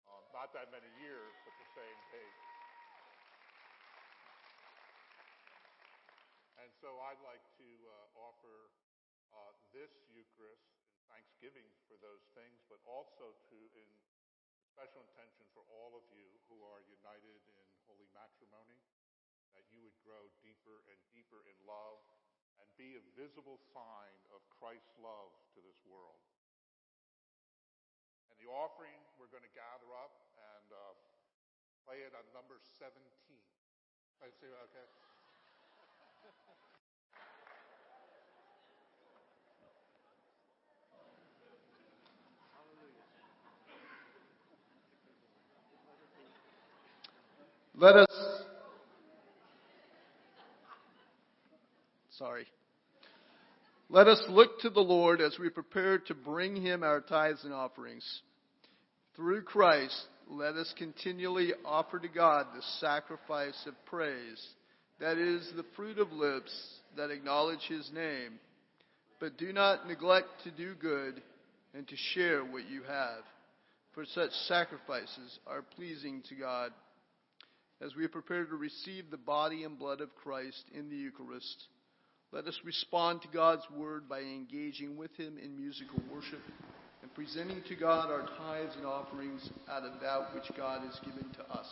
Um, 0.07 0.23
not 0.31 0.55
that 0.55 0.71
many 0.71 0.89
years, 1.03 1.35
but 1.43 1.53
the 1.59 1.69
same 1.75 1.99
date. 2.15 2.39
And 6.63 6.71
so 6.81 6.97
I'd 7.11 7.21
like 7.27 7.43
to 7.61 7.69
uh, 7.69 8.25
offer 8.31 8.71
uh, 9.35 9.53
this 9.75 9.91
Eucharist 10.15 10.74
thanksgiving 11.11 11.67
for 11.89 11.97
those 12.01 12.25
things, 12.33 12.63
but 12.69 12.81
also 12.89 13.37
to 13.51 13.59
in 13.77 13.89
special 14.75 15.07
intention 15.07 15.47
for 15.55 15.63
all 15.71 15.95
of 15.95 16.03
you 16.11 16.27
who 16.51 16.59
are 16.67 16.83
united 16.91 17.41
in 17.55 17.67
holy 17.87 18.11
matrimony, 18.11 18.83
that 19.55 19.63
you 19.71 19.79
would 19.87 19.95
grow 20.03 20.27
deeper 20.43 20.83
and 20.91 20.99
deeper 21.15 21.47
in 21.47 21.55
love 21.63 22.03
and 22.59 22.67
be 22.75 22.99
a 22.99 23.03
visible 23.15 23.59
sign 23.71 24.17
of 24.35 24.43
Christ's 24.51 24.99
love 24.99 25.31
to 25.55 25.63
this 25.63 25.79
world. 25.87 26.19
And 28.31 28.37
the 28.43 28.51
offering 28.51 28.99
we're 29.15 29.31
going 29.31 29.47
to 29.47 29.55
gather 29.55 29.91
up 29.95 30.15
and 30.35 30.69
uh, 30.75 30.95
play 31.87 32.03
it 32.03 32.11
on 32.19 32.27
number 32.35 32.59
17. 32.59 32.99
I 34.23 34.31
see, 34.35 34.51
okay. 34.51 35.14
Let 47.77 47.97
us. 47.97 48.07
Sorry. 52.19 52.47
Let 53.91 54.07
us 54.07 54.23
look 54.29 54.61
to 54.61 54.71
the 54.71 54.81
Lord 54.81 55.21
as 55.21 55.37
we 55.41 55.51
prepare 55.51 55.99
to 55.99 56.15
bring 56.15 56.55
him 56.55 56.85
our 56.85 57.01
tithes 57.01 57.43
and 57.43 57.53
offerings. 57.53 58.05
Through 59.17 59.43
Christ, 59.43 60.01
let 60.31 60.55
us 60.55 60.73
continually 60.79 61.53
offer 61.65 61.99
to 61.99 62.09
God 62.09 62.47
the 62.55 62.63
sacrifice 62.79 63.61
of 63.67 63.75
praise, 63.87 64.43
that 65.01 65.19
is, 65.19 65.53
the 65.57 65.67
fruit 65.75 65.99
of 65.99 66.13
lips 66.13 66.53
that 66.97 67.11
acknowledge 67.11 67.67
his 67.69 67.91
name. 67.93 68.39
But 69.19 69.37
do 69.37 69.53
not 69.53 69.89
neglect 69.89 70.29
to 70.45 70.51
do 70.53 70.75
good 70.75 71.21
and 71.75 71.87
to 71.89 71.97
share 72.15 72.45
what 72.45 72.69
you 72.71 72.83
have, 72.83 73.25
for 73.95 74.05
such 74.05 74.31
sacrifices 74.47 75.39
are 75.47 75.63
pleasing 75.63 76.23
to 76.29 76.37
God. 76.37 76.71
As 77.85 77.95
we 77.95 78.07
prepare 78.07 78.47
to 78.47 78.57
receive 78.57 79.11
the 79.11 79.19
body 79.19 79.65
and 79.65 79.79
blood 79.79 80.01
of 80.01 80.15
Christ 80.17 80.65
in 80.75 80.89
the 80.89 80.97
Eucharist, 80.97 81.65
let 82.33 82.47
us 82.47 82.59
respond 82.65 83.21
to 83.21 83.29
God's 83.29 83.69
word 83.77 84.09
by 84.09 84.21
engaging 84.21 84.97
with 84.97 85.15
Him 85.19 85.37
in 85.37 85.55
musical 85.55 85.99
worship 86.11 86.41
and 87.03 87.15
presenting 87.15 87.61
to 87.69 87.75
God 87.75 88.11
our 88.11 88.27
tithes 88.39 88.75
and 88.79 88.87
offerings 88.87 89.51
out 89.71 89.83
of 89.83 90.01
that 90.01 90.35
which 90.35 90.51
God 90.57 90.81
has 90.87 90.99
given 91.01 91.31
to 91.35 91.43
us. 91.53 91.67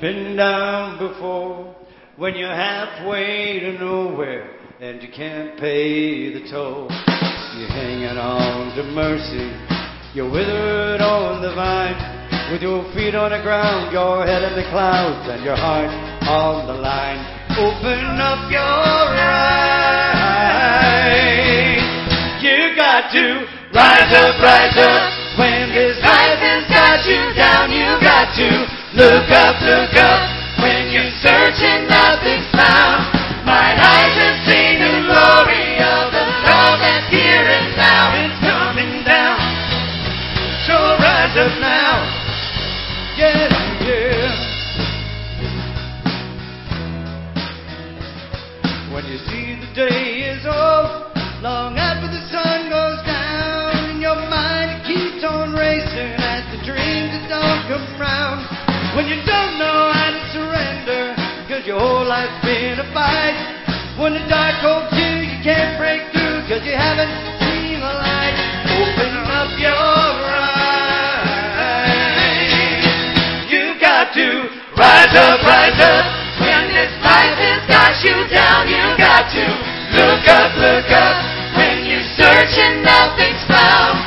Been 0.00 0.36
down 0.36 0.98
before 0.98 1.74
when 2.16 2.34
you're 2.34 2.48
halfway 2.48 3.60
to 3.60 3.72
nowhere 3.78 4.50
and 4.80 5.02
you 5.02 5.08
can't 5.08 5.58
pay 5.58 6.32
the 6.34 6.46
toll. 6.50 6.88
You're 7.56 7.72
hanging 7.72 8.18
on 8.18 8.76
to 8.76 8.82
mercy. 8.92 9.56
You're 10.12 10.30
withered 10.30 11.00
on 11.00 11.40
the 11.40 11.54
vine 11.54 11.96
with 12.52 12.60
your 12.60 12.84
feet 12.92 13.14
on 13.14 13.32
the 13.32 13.40
ground, 13.40 13.90
your 13.92 14.26
head 14.26 14.42
in 14.44 14.52
the 14.52 14.68
clouds, 14.68 15.28
and 15.32 15.42
your 15.42 15.56
heart 15.56 15.88
on 16.28 16.66
the 16.68 16.74
line. 16.76 17.24
Open 17.56 18.20
up 18.20 18.52
your 18.52 18.60
eyes. 18.60 19.56
You 22.44 22.76
got 22.76 23.08
to 23.16 23.48
rise 23.72 24.12
up, 24.12 24.36
rise 24.44 24.76
up. 24.76 25.40
When 25.40 25.72
this 25.72 25.96
life 26.04 26.40
has 26.44 26.68
got 26.68 27.00
you 27.08 27.32
down, 27.32 27.72
you 27.72 27.96
got 28.04 28.36
to 28.36 28.75
look 28.96 29.28
up, 29.30 29.60
look 29.60 29.94
up. 30.00 30.20
When 30.64 30.88
you're 30.90 31.12
searching, 31.20 31.86
nothing's 31.86 32.48
found. 32.56 33.04
Mine 33.44 33.78
eyes 33.78 34.16
have 34.16 34.38
seen 34.48 34.65
When 63.96 64.12
the 64.12 64.20
dark 64.28 64.60
holds 64.60 64.92
you, 64.92 65.08
you 65.24 65.40
can't 65.40 65.80
break 65.80 66.04
through, 66.12 66.44
cause 66.44 66.60
you 66.68 66.76
haven't 66.76 67.08
seen 67.40 67.80
the 67.80 67.94
light. 67.96 68.36
Open 68.76 69.12
up 69.24 69.56
your 69.56 69.72
eyes. 70.36 71.96
You've 73.48 73.80
got 73.80 74.12
to 74.12 74.52
rise 74.76 75.16
up, 75.16 75.40
rise 75.48 75.80
up. 75.80 76.04
When 76.44 76.76
this 76.76 76.92
life 77.00 77.40
has 77.40 77.64
got 77.72 77.96
you 78.04 78.28
down, 78.28 78.68
you've 78.68 79.00
got 79.00 79.32
to 79.32 79.44
look 79.96 80.28
up, 80.28 80.52
look 80.60 80.92
up. 80.92 81.16
When 81.56 81.88
you're 81.88 82.04
searching, 82.20 82.84
nothing's 82.84 83.48
found. 83.48 84.05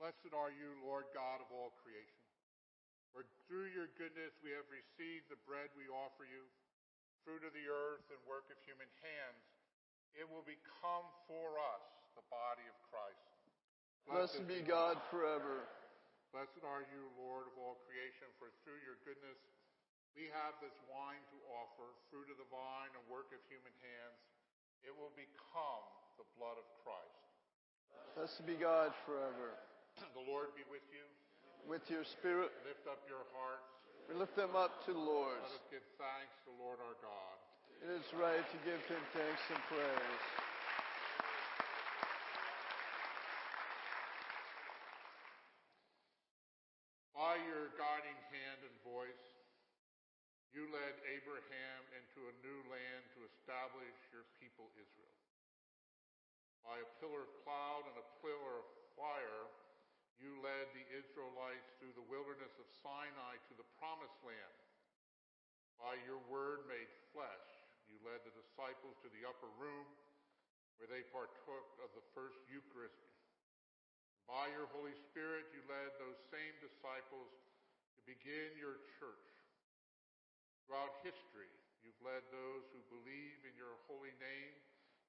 Blessed 0.00 0.32
are 0.32 0.48
you, 0.48 0.80
Lord 0.80 1.04
God 1.12 1.44
of 1.44 1.52
all 1.52 1.76
creation. 1.84 2.24
For 3.12 3.20
through 3.44 3.68
your 3.68 3.92
goodness 4.00 4.32
we 4.40 4.48
have 4.56 4.64
received 4.72 5.28
the 5.28 5.36
bread 5.44 5.68
we 5.76 5.92
offer 5.92 6.24
you, 6.24 6.48
fruit 7.20 7.44
of 7.44 7.52
the 7.52 7.68
earth 7.68 8.08
and 8.08 8.16
work 8.24 8.48
of 8.48 8.56
human 8.64 8.88
hands. 9.04 9.44
It 10.16 10.24
will 10.24 10.40
become 10.48 11.04
for 11.28 11.60
us 11.76 11.84
the 12.16 12.24
body 12.32 12.64
of 12.64 12.76
Christ. 12.88 13.28
Blessed 14.08 14.48
be 14.48 14.64
God 14.64 14.96
forever. 15.12 15.68
Blessed 16.32 16.64
are 16.64 16.80
you, 16.88 17.12
Lord 17.20 17.52
of 17.52 17.60
all 17.60 17.76
creation, 17.84 18.32
for 18.40 18.48
through 18.64 18.80
your 18.80 18.96
goodness 19.04 19.36
we 20.16 20.32
have 20.32 20.56
this 20.64 20.74
wine 20.88 21.20
to 21.28 21.38
offer, 21.60 21.92
fruit 22.08 22.32
of 22.32 22.40
the 22.40 22.48
vine 22.48 22.88
and 22.96 23.04
work 23.12 23.28
of 23.36 23.40
human 23.52 23.76
hands. 23.84 24.16
It 24.80 24.96
will 24.96 25.12
become 25.12 25.84
the 26.16 26.24
blood 26.40 26.56
of 26.56 26.64
Christ. 26.80 27.20
Blessed 28.16 28.48
be 28.48 28.56
God 28.56 28.96
forever. 29.04 29.60
The 30.00 30.24
Lord 30.24 30.56
be 30.56 30.64
with 30.72 30.84
you. 30.88 31.04
With 31.68 31.84
your 31.92 32.04
spirit, 32.04 32.48
Lift 32.64 32.88
up 32.88 33.04
your 33.04 33.22
hearts. 33.36 33.68
we 34.08 34.16
lift 34.16 34.34
them 34.34 34.56
up 34.56 34.80
to 34.88 34.92
the 34.96 34.98
Lord. 35.00 35.36
Let 35.44 35.60
us 35.60 35.68
give 35.68 35.84
thanks 36.00 36.32
to 36.44 36.56
the 36.56 36.58
Lord 36.58 36.80
our 36.80 36.96
God. 37.04 37.36
It 37.84 37.90
is 38.00 38.08
right 38.16 38.40
to 38.40 38.58
give 38.64 38.80
him 38.88 39.02
thanks 39.12 39.44
and 39.52 39.60
praise. 39.68 40.24
By 47.12 47.36
your 47.44 47.68
guiding 47.76 48.16
hand 48.32 48.60
and 48.64 48.76
voice, 48.80 49.24
you 50.56 50.66
led 50.72 50.94
Abraham 51.06 51.80
into 51.94 52.26
a 52.26 52.34
new 52.42 52.58
land 52.72 53.02
to 53.14 53.20
establish 53.28 53.94
your 54.10 54.24
people 54.40 54.72
Israel. 54.80 55.20
By 56.64 56.80
a 56.80 56.88
pillar 56.98 57.28
of 57.28 57.32
cloud 57.44 57.86
and 57.92 57.96
a 58.00 58.06
pillar 58.24 58.64
of 58.64 58.66
fire, 58.96 59.44
you 60.20 60.36
led 60.44 60.68
the 60.76 60.84
Israelites 60.92 61.72
through 61.80 61.96
the 61.96 62.04
wilderness 62.12 62.52
of 62.60 62.68
Sinai 62.84 63.40
to 63.48 63.54
the 63.56 63.64
promised 63.80 64.20
land. 64.20 64.56
By 65.80 65.96
your 66.04 66.20
word 66.28 66.68
made 66.68 66.92
flesh, 67.16 67.48
you 67.88 67.96
led 68.04 68.20
the 68.28 68.36
disciples 68.36 69.00
to 69.00 69.08
the 69.16 69.24
upper 69.24 69.48
room 69.56 69.88
where 70.76 70.92
they 70.92 71.08
partook 71.08 71.68
of 71.80 71.88
the 71.96 72.04
first 72.12 72.36
Eucharist. 72.52 73.00
By 74.28 74.52
your 74.52 74.68
Holy 74.76 74.92
Spirit, 75.08 75.48
you 75.56 75.64
led 75.64 75.88
those 75.96 76.20
same 76.28 76.52
disciples 76.60 77.32
to 77.96 78.00
begin 78.04 78.60
your 78.60 78.76
church. 79.00 79.28
Throughout 80.68 81.00
history, 81.00 81.48
you've 81.80 81.98
led 82.04 82.22
those 82.28 82.68
who 82.76 82.84
believe 82.92 83.40
in 83.48 83.56
your 83.56 83.72
holy 83.88 84.12
name 84.20 84.54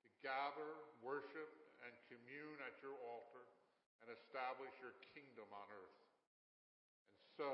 to 0.08 0.10
gather, 0.24 0.72
worship, 1.04 1.52
and 1.84 1.94
commune 2.08 2.64
at 2.64 2.80
your 2.80 2.96
altar 3.12 3.44
and 4.02 4.10
establish 4.14 4.74
your 4.82 4.98
kingdom 5.14 5.48
on 5.54 5.68
earth. 5.70 6.02
And 7.16 7.26
so, 7.38 7.52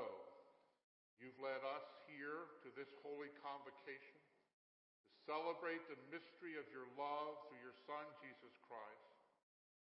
you've 1.20 1.38
led 1.38 1.60
us 1.64 1.86
here 2.08 2.48
to 2.64 2.68
this 2.72 2.88
holy 3.04 3.30
convocation 3.44 4.16
to 4.16 5.14
celebrate 5.28 5.84
the 5.92 6.00
mystery 6.08 6.56
of 6.56 6.64
your 6.72 6.88
love 6.96 7.36
through 7.48 7.60
your 7.60 7.76
Son, 7.84 8.04
Jesus 8.24 8.54
Christ, 8.64 9.12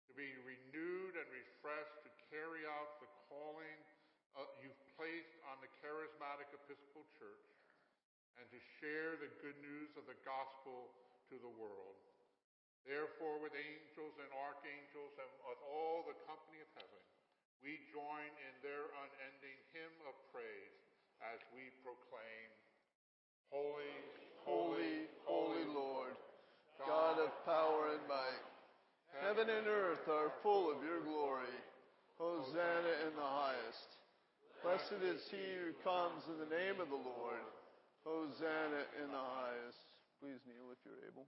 to 0.09 0.13
be 0.13 0.29
renewed 0.45 1.17
and 1.17 1.27
refreshed 1.33 1.99
to 2.05 2.11
carry 2.29 2.67
out 2.69 3.01
the 3.01 3.09
calling 3.29 3.79
uh, 4.33 4.45
you've 4.61 4.77
placed 4.97 5.37
on 5.49 5.61
the 5.61 5.69
charismatic 5.81 6.49
Episcopal 6.53 7.05
Church 7.17 7.53
and 8.41 8.45
to 8.49 8.59
share 8.81 9.17
the 9.21 9.29
good 9.45 9.57
news 9.61 9.93
of 9.93 10.09
the 10.09 10.17
gospel 10.25 10.89
to 11.29 11.37
the 11.37 11.53
world. 11.61 12.12
Therefore, 12.83 13.39
with 13.39 13.55
angels 13.55 14.15
and 14.19 14.31
archangels 14.35 15.15
and 15.15 15.31
with 15.47 15.61
all 15.71 16.03
the 16.03 16.19
company 16.27 16.59
of 16.59 16.69
heaven, 16.75 17.03
we 17.63 17.79
join 17.95 18.27
in 18.27 18.53
their 18.59 18.91
unending 18.91 19.59
hymn 19.71 19.95
of 20.03 20.15
praise 20.35 20.77
as 21.31 21.39
we 21.55 21.71
proclaim, 21.79 22.47
Holy, 23.47 23.95
Holy, 24.43 25.07
holy 25.23 25.63
Lord, 25.71 26.19
God 26.83 27.23
of 27.23 27.31
power 27.47 27.95
and 27.95 28.03
might, 28.11 28.43
heaven 29.23 29.47
and 29.47 29.67
earth 29.67 30.03
are 30.11 30.35
full 30.43 30.67
of 30.67 30.83
your 30.83 30.99
glory. 31.07 31.55
Hosanna 32.19 33.07
in 33.07 33.15
the 33.15 33.23
highest. 33.23 33.89
Blessed 34.61 35.01
is 35.03 35.23
he 35.31 35.43
who 35.59 35.71
comes 35.83 36.23
in 36.27 36.37
the 36.39 36.51
name 36.51 36.79
of 36.79 36.87
the 36.87 36.99
Lord. 36.99 37.43
Hosanna 38.03 38.83
in 38.99 39.11
the 39.11 39.25
highest. 39.39 39.79
Please 40.19 40.39
kneel 40.47 40.71
if 40.71 40.79
you're 40.83 41.03
able. 41.07 41.27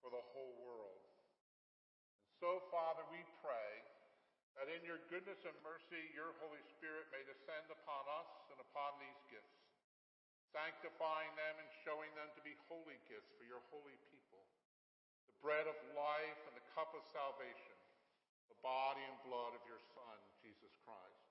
for 0.00 0.10
the 0.12 0.24
whole 0.32 0.56
world. 0.64 1.04
And 2.24 2.32
so, 2.40 2.64
Father, 2.72 3.04
we 3.12 3.20
pray 3.44 3.72
that 4.56 4.68
in 4.72 4.84
your 4.84 5.00
goodness 5.08 5.40
and 5.44 5.56
mercy, 5.64 6.00
your 6.12 6.36
Holy 6.40 6.60
Spirit 6.76 7.08
may 7.12 7.24
descend 7.24 7.68
upon 7.72 8.04
us 8.20 8.30
and 8.52 8.58
upon 8.60 8.96
these 9.00 9.20
gifts, 9.32 9.60
sanctifying 10.52 11.32
them 11.36 11.54
and 11.60 11.70
showing 11.84 12.10
them 12.18 12.28
to 12.34 12.42
be 12.42 12.56
holy 12.68 12.98
gifts 13.06 13.30
for 13.36 13.46
your 13.46 13.62
holy 13.72 13.96
people, 14.10 14.42
the 15.28 15.36
bread 15.40 15.64
of 15.64 15.76
life 15.96 16.40
and 16.50 16.56
the 16.56 16.68
cup 16.76 16.90
of 16.96 17.04
salvation, 17.14 17.76
the 18.50 18.58
body 18.60 19.04
and 19.04 19.16
blood 19.24 19.54
of 19.54 19.62
your 19.64 19.80
Son, 19.94 20.16
Jesus 20.42 20.74
Christ. 20.82 21.30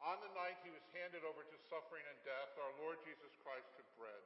On 0.00 0.16
the 0.24 0.32
night 0.32 0.56
he 0.64 0.72
was 0.72 0.84
handed 0.96 1.28
over 1.28 1.44
to 1.44 1.56
suffering 1.68 2.04
and 2.08 2.18
death, 2.24 2.52
our 2.56 2.72
Lord 2.80 2.96
Jesus 3.04 3.32
Christ 3.44 3.68
took 3.76 3.88
bread. 4.00 4.24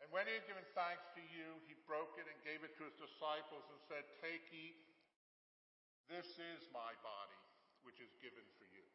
And 0.00 0.12
when 0.12 0.28
he 0.28 0.36
had 0.36 0.44
given 0.44 0.64
thanks 0.76 1.08
to 1.16 1.22
you, 1.32 1.56
he 1.64 1.74
broke 1.88 2.14
it 2.20 2.28
and 2.28 2.36
gave 2.44 2.60
it 2.60 2.76
to 2.76 2.84
his 2.84 2.96
disciples 3.00 3.64
and 3.72 3.80
said, 3.88 4.04
Take, 4.20 4.44
eat. 4.52 4.76
This 6.06 6.38
is 6.38 6.68
my 6.70 6.94
body, 7.02 7.40
which 7.82 7.98
is 7.98 8.12
given 8.22 8.44
for 8.60 8.66
you. 8.70 8.86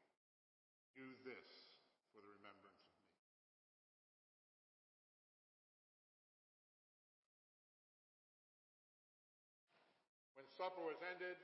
Do 0.95 1.07
this 1.27 1.67
for 2.13 2.23
the 2.23 2.31
remembrance 2.39 2.79
of 2.87 2.95
me. 2.95 3.11
When 10.39 10.47
supper 10.55 10.85
was 10.85 11.01
ended, 11.03 11.35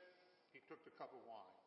he 0.56 0.64
took 0.70 0.86
the 0.88 0.96
cup 0.96 1.12
of 1.12 1.20
wine. 1.28 1.58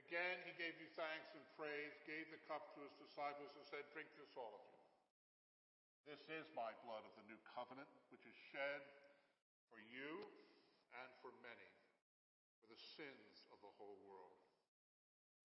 Again, 0.00 0.42
he 0.42 0.56
gave 0.58 0.74
you 0.82 0.90
thanks 0.98 1.30
and 1.38 1.44
praise, 1.54 1.94
gave 2.08 2.26
the 2.34 2.42
cup 2.50 2.74
to 2.74 2.82
his 2.82 2.94
disciples, 2.98 3.54
and 3.54 3.62
said, 3.62 3.86
Drink 3.94 4.10
this, 4.18 4.34
all 4.34 4.58
of 4.58 4.64
you. 4.74 4.79
This 6.08 6.24
is 6.32 6.48
my 6.56 6.72
blood 6.84 7.04
of 7.04 7.12
the 7.14 7.24
new 7.28 7.38
covenant, 7.56 7.88
which 8.10 8.24
is 8.26 8.36
shed 8.52 8.82
for 9.68 9.78
you 9.78 10.26
and 10.96 11.10
for 11.22 11.30
many 11.44 11.70
for 12.58 12.66
the 12.66 12.76
sins 12.76 13.46
of 13.54 13.58
the 13.62 13.72
whole 13.78 14.00
world. 14.08 14.36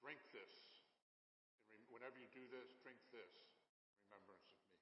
Drink 0.01 0.19
this. 0.33 0.83
Whenever 1.91 2.17
you 2.19 2.27
do 2.35 2.43
this, 2.51 2.75
drink 2.83 2.99
this 3.13 3.31
in 3.87 3.95
remembrance 4.09 4.43
of 4.51 4.57
me. 4.67 4.75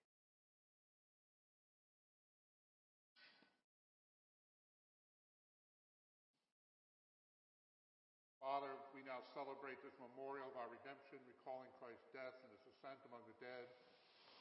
Father, 8.42 8.76
we 8.92 9.06
now 9.08 9.24
celebrate 9.32 9.80
this 9.86 9.96
memorial 10.02 10.52
of 10.52 10.58
our 10.60 10.68
redemption, 10.68 11.22
recalling 11.24 11.72
Christ's 11.80 12.12
death 12.12 12.36
and 12.44 12.52
his 12.52 12.66
ascent 12.76 13.00
among 13.08 13.24
the 13.30 13.38
dead, 13.40 13.72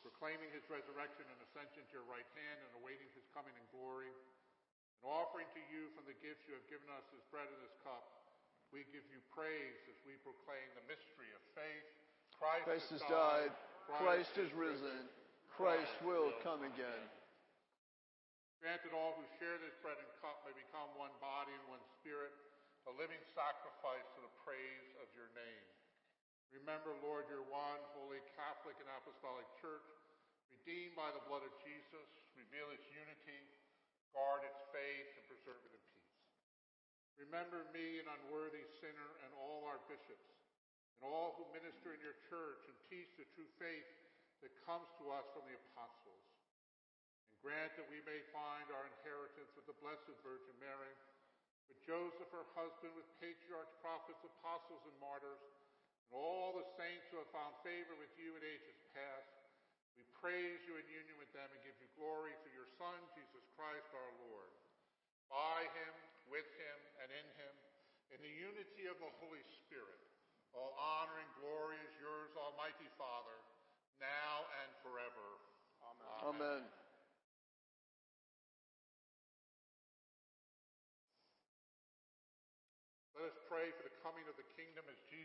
proclaiming 0.03 0.51
his 0.51 0.67
resurrection 0.67 1.25
and 1.31 1.39
ascension 1.47 1.87
to 1.87 1.93
your 1.95 2.07
right 2.11 2.27
hand, 2.35 2.59
and 2.67 2.71
awaiting 2.83 3.09
his 3.15 3.25
coming 3.33 3.55
in 3.55 3.65
glory, 3.71 4.11
and 4.11 5.03
offering 5.07 5.49
to 5.55 5.63
you 5.71 5.89
from 5.95 6.05
the 6.07 6.19
gifts 6.21 6.45
you 6.47 6.55
have 6.59 6.67
given 6.67 6.91
us 6.95 7.07
this 7.15 7.25
bread 7.31 7.47
and 7.47 7.61
this 7.63 7.75
cup. 7.87 8.03
We 8.75 8.85
give 8.91 9.05
you 9.13 9.21
praise 9.33 9.79
as 9.87 9.99
we 10.03 10.19
proclaim 10.27 10.67
the 10.75 10.85
mystery 10.91 11.31
of 11.35 11.43
faith. 11.55 11.87
Christ, 12.37 12.65
Christ 12.67 12.89
has 12.99 13.05
died. 13.07 13.53
Christ 14.01 14.35
is 14.39 14.51
risen. 14.57 15.11
Christ 15.53 15.93
will 16.01 16.33
come 16.41 16.65
again. 16.65 17.05
Grant 18.63 18.81
that 18.87 18.95
all 18.95 19.19
who 19.19 19.27
share 19.43 19.59
this 19.59 19.75
bread 19.83 19.99
and 19.99 20.09
cup 20.23 20.41
may 20.47 20.55
become 20.55 20.87
one 20.95 21.13
body 21.19 21.51
and 21.51 21.67
one 21.67 21.83
spirit, 21.99 22.31
a 22.87 22.93
living 22.95 23.21
sacrifice 23.35 24.07
to 24.15 24.21
the 24.23 24.33
praise 24.47 24.89
of 25.03 25.11
your 25.19 25.29
name. 25.35 25.67
Remember, 26.53 26.93
Lord, 27.01 27.25
your 27.33 27.43
one 27.49 27.81
holy 27.97 28.21
Catholic 28.37 28.77
and 28.77 28.89
Apostolic 28.93 29.49
Church, 29.57 29.89
redeemed 30.53 30.93
by 30.93 31.09
the 31.11 31.25
blood 31.25 31.41
of 31.43 31.53
Jesus, 31.65 32.09
reveal 32.37 32.69
its 32.77 32.85
unity, 32.93 33.41
guard 34.13 34.45
its 34.45 34.61
faith, 34.69 35.09
and 35.17 35.25
preserve 35.33 35.65
it 35.65 35.73
in 35.73 35.85
peace. 35.97 36.21
Remember 37.17 37.65
me, 37.73 38.05
an 38.05 38.09
unworthy 38.09 38.63
sinner, 38.85 39.11
and 39.25 39.33
all 39.41 39.65
our 39.65 39.81
bishops, 39.89 40.29
and 41.01 41.09
all 41.09 41.41
who 41.41 41.57
minister 41.57 41.97
in 41.97 42.05
your 42.05 42.21
church 42.29 42.69
and 42.69 42.77
teach 42.93 43.09
the 43.17 43.27
true 43.33 43.49
faith 43.57 43.89
that 44.45 44.53
comes 44.69 44.87
to 45.01 45.09
us 45.09 45.25
from 45.33 45.49
the 45.49 45.57
apostles. 45.57 46.27
And 47.33 47.35
grant 47.41 47.73
that 47.81 47.89
we 47.89 48.05
may 48.05 48.21
find 48.31 48.69
our 48.71 48.87
inheritance 48.93 49.51
with 49.57 49.65
the 49.65 49.79
Blessed 49.81 50.13
Virgin 50.21 50.57
Mary, 50.61 50.95
with 51.73 51.81
Joseph, 51.89 52.29
her 52.29 52.45
husband, 52.53 52.93
with 52.93 53.09
patriarchs, 53.19 53.73
prophets, 53.81 54.21
apostles, 54.21 54.85
and 54.85 54.99
martyrs, 55.01 55.41
all 56.13 56.53
the 56.57 56.69
saints 56.77 57.09
who 57.09 57.19
have 57.21 57.33
found 57.33 57.57
favor 57.65 57.97
with 57.97 58.13
you 58.21 58.37
in 58.37 58.43
ages 58.45 58.77
past. 58.93 59.33
We 59.97 60.05
praise 60.21 60.61
you 60.69 60.77
in 60.77 60.85
union 60.89 61.17
with 61.17 61.33
them 61.33 61.49
and 61.49 61.61
give 61.65 61.77
you 61.81 61.89
glory 61.97 62.37
through 62.41 62.57
your 62.57 62.69
Son, 62.77 62.97
Jesus 63.17 63.45
Christ 63.57 63.89
our 63.97 64.13
Lord. 64.29 64.53
By 65.33 65.65
him, 65.73 65.95
with 66.29 66.49
him, 66.61 66.79
and 67.01 67.09
in 67.09 67.29
him, 67.41 67.55
in 68.13 68.21
the 68.21 68.35
unity 68.37 68.93
of 68.93 69.01
the 69.01 69.13
Holy 69.21 69.41
Spirit, 69.65 70.01
all 70.53 70.77
honor 70.77 71.17
and 71.17 71.33
glory 71.41 71.81
is 71.81 71.97
yours, 71.97 72.29
Almighty 72.37 72.89
Father, 73.01 73.41
now 73.97 74.45
and 74.61 74.71
forever. 74.85 75.41
Amen. 75.81 76.61
Amen. 76.61 76.63
Let 83.17 83.33
us 83.33 83.39
pray 83.49 83.73
for 83.79 83.87
the 83.87 83.97
coming 84.05 84.27
of 84.29 84.37
the 84.37 84.49
kingdom 84.59 84.85
as 84.91 84.99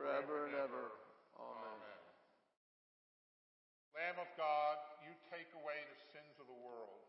forever 0.00 0.48
and 0.48 0.56
ever. 0.56 0.96
Amen. 1.36 2.00
Lamb 3.92 4.16
of 4.16 4.32
God, 4.40 4.76
you 5.04 5.12
take 5.28 5.52
away 5.52 5.76
the 5.92 6.00
sins 6.16 6.40
of 6.40 6.48
the 6.48 6.56
world. 6.64 7.04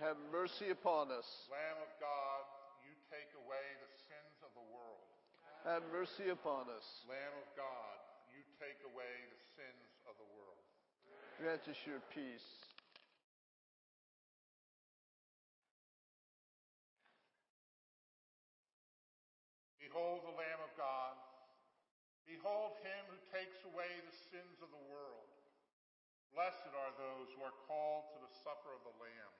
Have 0.00 0.16
mercy 0.32 0.72
upon 0.72 1.12
us. 1.12 1.28
Lamb 1.52 1.76
of 1.84 1.92
God, 2.00 2.42
you 2.80 2.96
take 3.12 3.28
away 3.36 3.66
the 3.84 3.92
sins 4.08 4.40
of 4.40 4.48
the 4.56 4.64
world. 4.72 5.04
Have 5.68 5.84
mercy 5.92 6.32
upon 6.32 6.72
us. 6.72 7.04
Lamb 7.04 7.36
of 7.36 7.48
God, 7.52 7.96
you 8.32 8.40
take 8.56 8.80
away 8.88 9.12
the 9.28 9.42
sins 9.52 9.92
of 10.08 10.16
the 10.16 10.28
world. 10.32 10.64
Grant 11.36 11.68
us 11.68 11.76
your 11.84 12.00
peace. 12.16 12.48
Behold 19.76 20.24
the 20.24 20.32
Lamb 20.32 20.64
of 20.64 20.72
God. 20.80 21.21
Behold 22.32 22.80
him 22.80 23.02
who 23.12 23.20
takes 23.28 23.60
away 23.68 23.92
the 24.08 24.16
sins 24.32 24.56
of 24.64 24.72
the 24.72 24.84
world. 24.88 25.28
Blessed 26.32 26.72
are 26.72 26.92
those 26.96 27.28
who 27.36 27.44
are 27.44 27.52
called 27.68 28.08
to 28.16 28.18
the 28.24 28.32
supper 28.40 28.72
of 28.72 28.80
the 28.88 28.96
Lamb. 28.96 29.34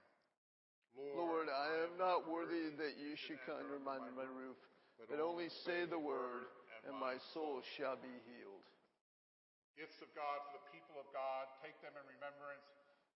Lord, 1.17 1.49
I 1.49 1.89
am 1.89 1.97
not 1.97 2.29
worthy 2.29 2.69
that 2.77 3.01
you 3.01 3.17
should 3.17 3.41
come 3.49 3.65
under 3.65 3.81
my, 3.81 3.97
my 4.13 4.29
roof, 4.29 4.61
but 5.09 5.25
only 5.25 5.49
say 5.65 5.89
the 5.89 5.97
word, 5.97 6.53
and 6.85 6.93
my 7.01 7.17
soul 7.33 7.65
shall 7.81 7.97
be 7.97 8.13
healed. 8.29 8.69
Gifts 9.73 10.05
of 10.05 10.13
God 10.13 10.45
for 10.53 10.61
the 10.61 10.65
people 10.69 11.01
of 11.01 11.09
God, 11.17 11.49
take 11.65 11.81
them 11.81 11.97
in 11.97 12.05
remembrance 12.05 12.69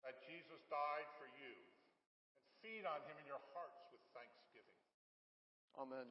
that 0.07 0.23
Jesus 0.31 0.63
died 0.71 1.11
for 1.19 1.27
you, 1.35 1.51
and 2.39 2.47
feed 2.63 2.87
on 2.87 3.03
him 3.11 3.19
in 3.19 3.27
your 3.27 3.43
hearts 3.51 3.83
with 3.91 3.99
thanksgiving. 4.15 4.79
Amen. 5.75 6.07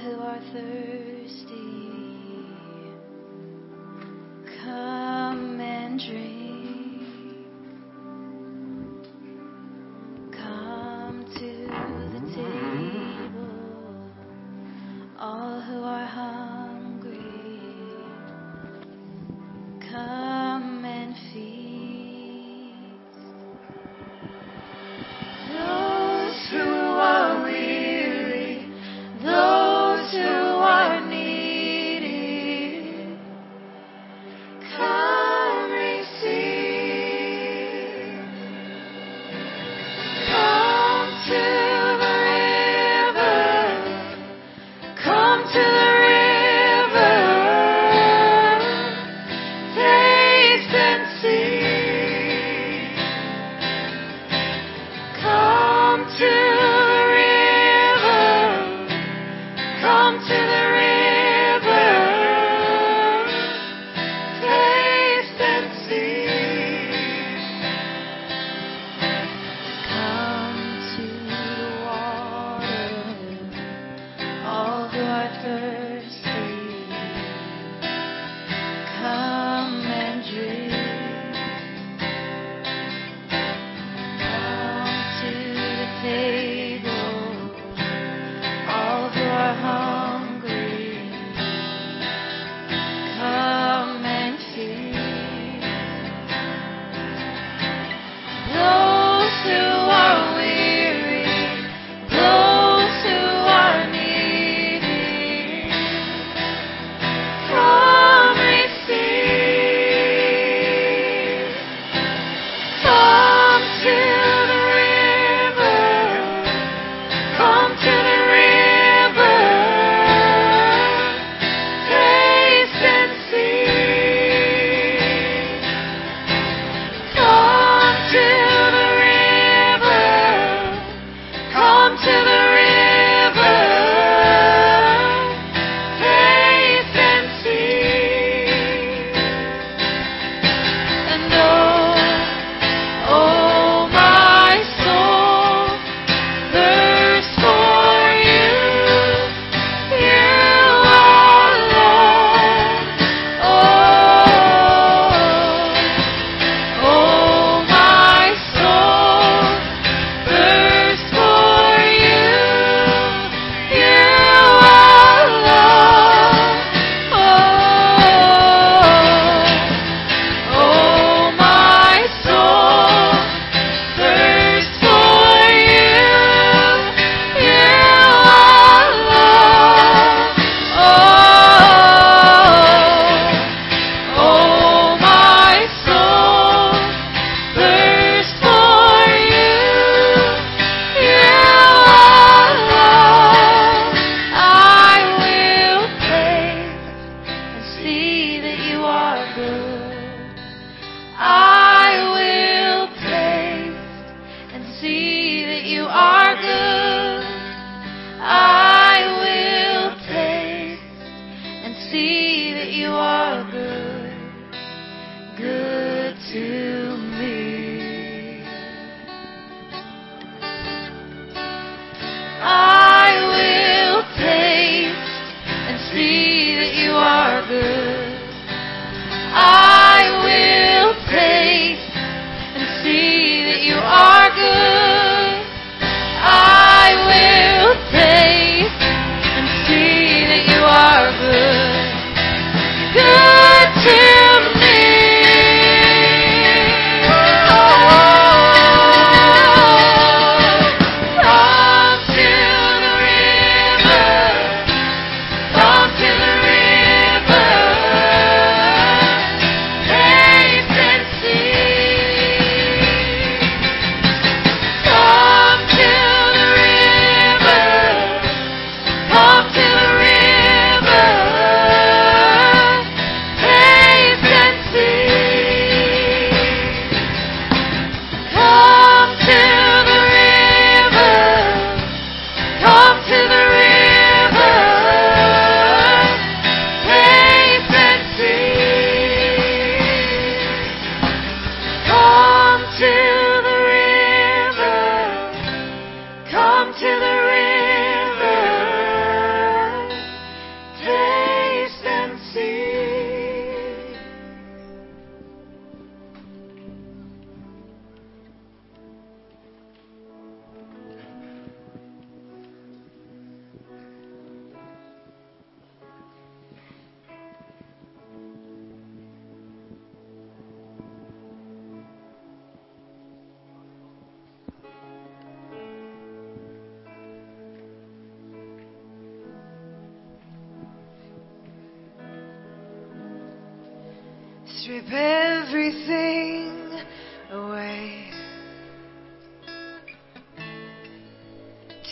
who 0.00 0.18
are. 0.20 0.99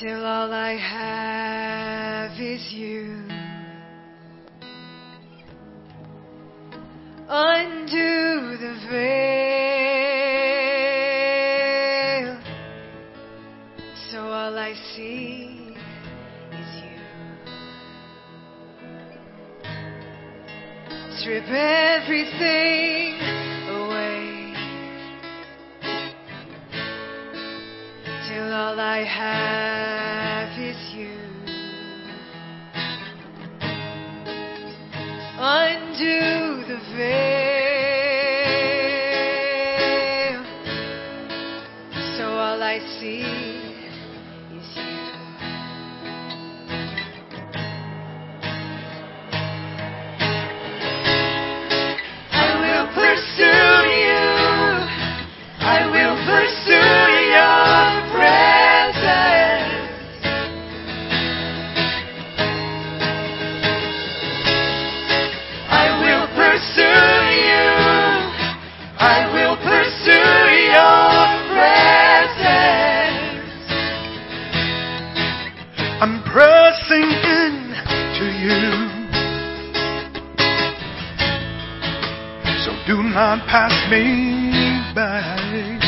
till 0.00 0.24
all 0.24 0.52
I 0.52 0.76
have 0.76 2.40
is 2.40 2.72
you. 2.72 3.37
me 83.90 84.92
back. 84.94 85.80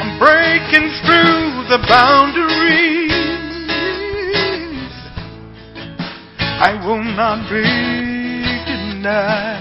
I'm 0.00 0.18
breaking 0.18 0.88
through 1.04 1.68
the 1.68 1.78
boundaries. 1.86 3.12
I 6.58 6.72
will 6.86 7.04
not 7.04 7.50
be 7.50 7.62
denied. 8.64 9.55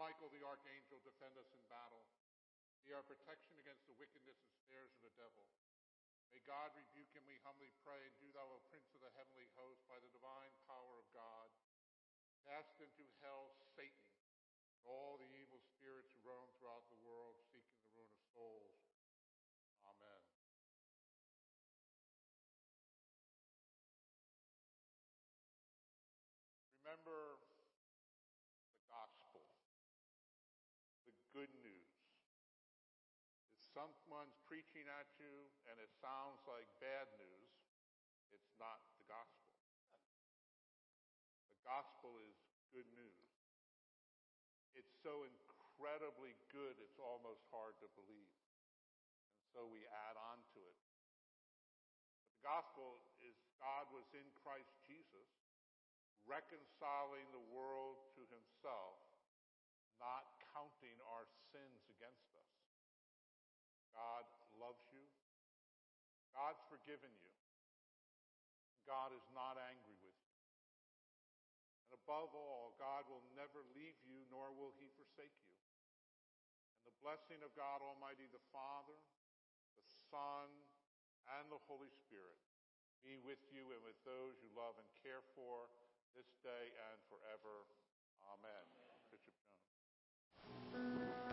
Michael 0.00 0.32
the 0.32 0.40
archangel, 0.40 0.96
defend 1.04 1.36
us 1.36 1.52
in 1.52 1.60
battle. 1.68 2.08
Be 2.88 2.96
our 2.96 3.04
protection 3.04 3.60
against 3.60 3.84
the 3.84 3.92
wickedness 4.00 4.40
and 4.48 4.56
snares 4.64 4.96
of 4.96 5.04
the 5.04 5.12
devil. 5.20 5.44
May 6.32 6.40
God 6.46 6.70
rebuke 6.72 7.10
him, 7.10 7.26
we 7.26 7.36
humbly 7.42 7.68
pray, 7.82 7.98
and 8.06 8.14
do 8.22 8.30
thou, 8.30 8.46
O 8.48 8.62
Prince 8.70 8.94
of 8.94 9.02
the 9.02 9.10
heavenly 9.18 9.50
host, 9.58 9.82
by 9.90 9.98
the 9.98 10.08
divine 10.14 10.54
power 10.70 10.94
of 11.02 11.04
God, 11.10 11.50
cast 12.46 12.78
into 12.78 13.02
hell 13.18 13.58
Satan, 13.74 14.06
all 14.86 15.18
the 15.18 15.28
evil 15.34 15.49
preaching 34.50 34.90
at 34.98 35.06
you 35.22 35.46
and 35.70 35.78
it 35.78 35.94
sounds 36.02 36.42
like 36.50 36.66
bad 36.82 37.06
news, 37.22 37.54
it's 38.34 38.50
not 38.58 38.82
the 38.98 39.06
gospel. 39.06 39.54
The 41.54 41.60
gospel 41.62 42.18
is 42.18 42.34
good 42.74 42.90
news. 42.98 43.30
It's 44.74 44.90
so 45.06 45.22
incredibly 45.22 46.34
good, 46.50 46.74
it's 46.82 46.98
almost 46.98 47.46
hard 47.54 47.78
to 47.78 47.86
believe. 47.94 48.34
And 49.38 49.46
so 49.54 49.70
we 49.70 49.86
add 49.86 50.18
on 50.18 50.42
to 50.42 50.60
it. 50.66 50.78
But 52.18 52.26
the 52.34 52.42
gospel 52.42 53.06
is 53.22 53.38
God 53.62 53.86
was 53.94 54.10
in 54.18 54.26
Christ 54.42 54.74
Jesus, 54.82 55.30
reconciling 56.26 57.30
the 57.30 57.46
world 57.54 58.02
to 58.18 58.26
himself, 58.26 58.98
not 60.02 60.26
counting 60.50 60.98
our 61.06 61.30
sins 61.54 61.86
against 61.86 62.34
us. 62.34 62.50
God 63.94 64.26
God's 66.40 66.64
forgiven 66.72 67.12
you. 67.20 67.36
God 68.88 69.12
is 69.12 69.20
not 69.36 69.60
angry 69.60 69.92
with 70.00 70.16
you. 70.24 70.40
And 71.84 72.00
above 72.00 72.32
all, 72.32 72.72
God 72.80 73.04
will 73.12 73.20
never 73.36 73.60
leave 73.76 74.00
you, 74.08 74.24
nor 74.32 74.48
will 74.56 74.72
he 74.80 74.88
forsake 74.96 75.36
you. 75.44 75.58
And 76.80 76.88
the 76.88 76.96
blessing 77.04 77.44
of 77.44 77.52
God 77.52 77.84
Almighty, 77.84 78.24
the 78.32 78.40
Father, 78.48 78.96
the 79.76 79.84
Son, 80.08 80.48
and 81.36 81.44
the 81.52 81.60
Holy 81.68 81.92
Spirit 81.92 82.40
be 83.04 83.20
with 83.20 83.44
you 83.52 83.68
and 83.76 83.84
with 83.84 84.00
those 84.08 84.40
you 84.40 84.48
love 84.56 84.80
and 84.80 84.88
care 85.04 85.20
for 85.36 85.68
this 86.16 86.32
day 86.40 86.72
and 86.72 86.96
forever. 87.12 87.68
Amen. 88.32 88.64
Bishop 89.12 89.36
Jones. 89.44 91.29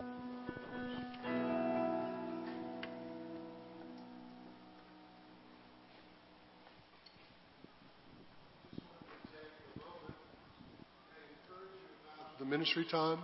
Ministry 12.48 12.86
time, 12.90 13.18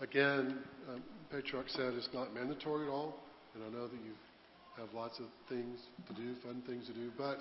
again, 0.00 0.58
uh, 0.90 0.98
Patriarch 1.30 1.68
said 1.68 1.94
it's 1.94 2.08
not 2.12 2.34
mandatory 2.34 2.86
at 2.86 2.90
all, 2.90 3.14
and 3.54 3.64
I 3.64 3.68
know 3.70 3.86
that 3.88 3.94
you 3.94 4.12
have 4.78 4.88
lots 4.94 5.18
of 5.18 5.26
things 5.48 5.78
to 6.08 6.14
do, 6.14 6.34
fun 6.44 6.62
things 6.66 6.86
to 6.86 6.92
do, 6.92 7.10
but 7.16 7.38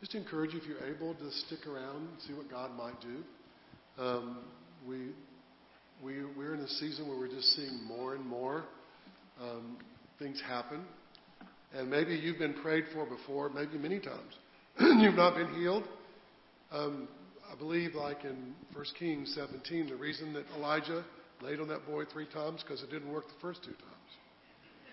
just 0.00 0.14
encourage 0.14 0.52
you 0.52 0.60
if 0.60 0.66
you're 0.66 0.94
able 0.94 1.14
to 1.14 1.30
stick 1.46 1.66
around 1.66 1.96
and 1.96 2.20
see 2.26 2.34
what 2.34 2.50
God 2.50 2.70
might 2.76 3.00
do. 3.00 4.02
Um, 4.02 4.38
we, 4.86 5.10
we, 6.02 6.24
we're 6.36 6.54
in 6.54 6.60
a 6.60 6.68
season 6.68 7.08
where 7.08 7.16
we're 7.16 7.28
just 7.28 7.54
seeing 7.54 7.84
more 7.84 8.14
and 8.14 8.26
more 8.26 8.64
um, 9.40 9.76
things 10.18 10.40
happen. 10.46 10.84
And 11.74 11.88
maybe 11.88 12.14
you've 12.14 12.38
been 12.38 12.54
prayed 12.54 12.84
for 12.92 13.06
before, 13.06 13.48
maybe 13.48 13.78
many 13.78 14.00
times. 14.00 14.34
you've 14.80 15.14
not 15.14 15.36
been 15.36 15.54
healed. 15.54 15.84
Um, 16.70 17.08
I 17.52 17.56
believe, 17.56 17.94
like 17.94 18.24
in 18.24 18.54
1 18.72 18.84
Kings 18.98 19.34
17, 19.34 19.88
the 19.88 19.96
reason 19.96 20.32
that 20.32 20.44
Elijah 20.56 21.04
laid 21.42 21.60
on 21.60 21.68
that 21.68 21.86
boy 21.86 22.04
three 22.04 22.26
times 22.32 22.62
because 22.62 22.82
it 22.82 22.90
didn't 22.90 23.12
work 23.12 23.26
the 23.26 23.40
first 23.42 23.62
two 23.62 23.72
times. 23.72 24.10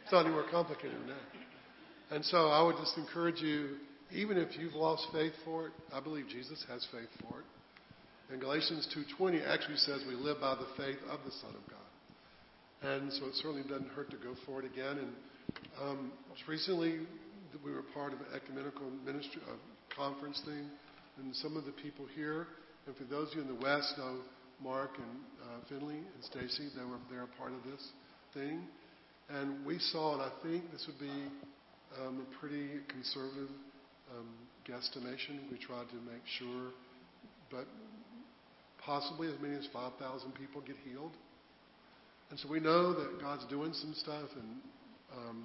It's 0.03 0.11
not 0.11 0.26
any 0.26 0.34
more 0.34 0.45
complicated 0.52 0.99
than 0.99 1.07
that. 1.07 2.15
And 2.15 2.26
so 2.26 2.48
I 2.48 2.61
would 2.64 2.76
just 2.77 2.98
encourage 2.98 3.40
you, 3.41 3.77
even 4.11 4.38
if 4.38 4.57
you've 4.57 4.73
lost 4.73 5.07
faith 5.14 5.34
for 5.45 5.68
it, 5.68 5.73
I 5.94 5.99
believe 5.99 6.26
Jesus 6.27 6.65
has 6.68 6.86
faith 6.91 7.10
for 7.22 7.40
it. 7.40 7.45
And 8.31 8.41
Galatians 8.41 8.88
2.20 9.19 9.48
actually 9.48 9.77
says 9.77 10.03
we 10.07 10.15
live 10.15 10.41
by 10.41 10.56
the 10.56 10.68
faith 10.76 10.99
of 11.10 11.19
the 11.26 11.31
Son 11.31 11.52
of 11.52 11.61
God. 11.69 12.90
And 12.91 13.14
so 13.14 13.26
it 13.27 13.36
certainly 13.36 13.64
doesn't 13.64 13.90
hurt 13.90 14.10
to 14.11 14.18
go 14.18 14.36
for 14.45 14.60
it 14.60 14.65
again. 14.65 14.98
And 14.98 15.11
um, 15.81 16.11
recently, 16.48 16.99
we 17.64 17.72
were 17.72 17.84
part 17.94 18.14
of 18.14 18.19
an 18.19 18.27
ecumenical 18.36 18.90
ministry 19.06 19.41
conference 19.95 20.41
thing, 20.45 20.65
and 21.19 21.35
some 21.35 21.57
of 21.57 21.65
the 21.65 21.71
people 21.71 22.05
here, 22.15 22.47
and 22.87 22.95
for 22.95 23.03
those 23.03 23.29
of 23.31 23.35
you 23.35 23.41
in 23.41 23.47
the 23.47 23.61
West 23.61 23.93
know 23.97 24.17
Mark 24.63 24.91
and 24.97 25.19
uh, 25.43 25.67
Finley 25.69 25.95
and 25.97 26.23
Stacy, 26.23 26.69
they 26.75 26.83
were 26.83 26.97
they're 27.09 27.23
a 27.23 27.37
part 27.39 27.51
of 27.51 27.63
this 27.63 27.89
thing, 28.33 28.67
and 29.29 29.65
we 29.65 29.79
saw, 29.79 30.13
and 30.13 30.21
I 30.21 30.31
think 30.43 30.71
this 30.71 30.85
would 30.87 30.99
be 30.99 31.27
um, 32.01 32.25
a 32.25 32.39
pretty 32.39 32.67
conservative 32.87 33.49
um, 34.17 34.27
guesstimation. 34.67 35.49
We 35.51 35.57
tried 35.57 35.89
to 35.89 35.95
make 36.05 36.23
sure, 36.37 36.71
but 37.51 37.67
possibly 38.83 39.27
as 39.27 39.39
many 39.41 39.55
as 39.55 39.67
5,000 39.73 40.31
people 40.33 40.61
get 40.61 40.75
healed. 40.87 41.11
And 42.29 42.39
so 42.39 42.49
we 42.49 42.59
know 42.59 42.93
that 42.93 43.21
God's 43.21 43.45
doing 43.47 43.73
some 43.73 43.93
stuff, 43.95 44.29
and 44.35 44.57
um, 45.17 45.43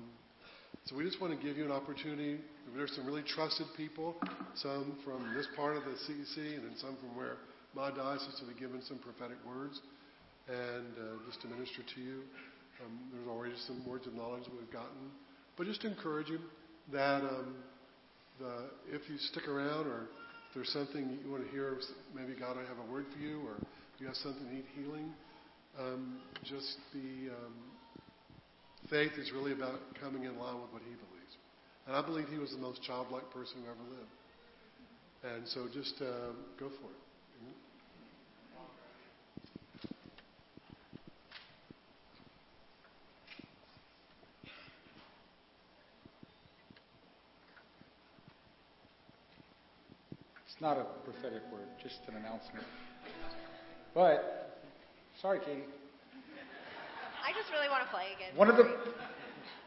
so 0.82 0.96
we 0.96 1.05
just 1.05 1.20
want 1.20 1.38
to 1.38 1.46
give 1.46 1.56
you 1.56 1.64
an 1.64 1.72
opportunity. 1.72 2.38
There's 2.76 2.94
some 2.96 3.06
really 3.06 3.22
trusted 3.22 3.66
people, 3.76 4.16
some 4.55 4.98
from 5.05 5.32
this 5.34 5.46
part 5.56 5.76
of 5.76 5.84
the 5.84 5.90
CEC, 5.90 6.56
and 6.56 6.64
then 6.64 6.74
some 6.76 6.96
from 6.96 7.16
where 7.16 7.36
my 7.74 7.90
diocese 7.90 8.42
have 8.44 8.59
given 8.59 8.82
some 8.82 8.98
prophetic 8.98 9.38
words, 9.46 9.80
and 10.48 10.92
uh, 10.98 11.24
just 11.26 11.40
to 11.42 11.48
minister 11.48 11.82
to 11.94 12.01
you. 12.01 12.22
Um, 12.84 12.98
there's 13.12 13.28
already 13.28 13.55
some 13.66 13.86
words 13.88 14.06
of 14.06 14.14
knowledge 14.14 14.44
that 14.44 14.52
we've 14.52 14.72
gotten, 14.72 15.10
but 15.56 15.66
just 15.66 15.80
to 15.82 15.88
encourage 15.88 16.28
you 16.28 16.38
that 16.92 17.22
um, 17.22 17.55
the, 18.38 18.66
if 18.90 19.09
you 19.09 19.16
stick 19.18 19.48
around, 19.48 19.86
or 19.86 20.02
if 20.02 20.55
there's 20.55 20.72
something 20.72 21.18
you 21.24 21.30
want 21.30 21.44
to 21.44 21.51
hear, 21.51 21.78
maybe 22.14 22.38
God 22.38 22.56
will 22.56 22.66
have 22.66 22.78
a 22.78 22.92
word 22.92 23.06
for 23.12 23.18
you, 23.20 23.40
or 23.46 23.56
you 23.98 24.06
have 24.06 24.16
something 24.16 24.42
you 24.48 24.55
need 24.55 24.64
healing. 24.74 25.12
Um, 25.78 26.18
just 26.44 26.76
be 26.92 27.30
um, 27.30 27.53
faith 28.90 29.12
is 29.19 29.32
really 29.32 29.52
about 29.52 29.81
coming 30.01 30.24
in 30.24 30.39
line 30.39 30.61
with 30.61 30.73
what 30.73 30.82
he 30.82 30.94
believes. 30.94 31.35
And 31.86 31.97
I 31.97 32.02
believe 32.05 32.28
he 32.28 32.39
was 32.39 32.51
the 32.51 32.59
most 32.59 32.82
childlike 32.82 33.31
person 33.31 33.59
who 33.62 33.70
ever 33.70 33.90
lived. 33.90 34.15
And 35.36 35.48
so 35.48 35.66
just 35.73 35.94
uh, 36.01 36.32
go 36.59 36.69
for 36.69 36.90
it. 36.90 37.05
It's 50.47 50.62
not 50.62 50.78
a 50.78 50.85
prophetic 51.05 51.43
word, 51.52 51.66
just 51.82 51.98
an 52.06 52.15
announcement. 52.15 52.65
But, 53.93 54.61
sorry, 55.20 55.40
Katie. 55.40 55.65
I 57.24 57.32
just 57.32 57.51
really 57.52 57.70
want 57.70 57.84
to 57.84 57.90
play 57.90 58.12
again. 58.14 58.36
One 58.36 58.51
of 58.51 58.56
the 58.56 58.68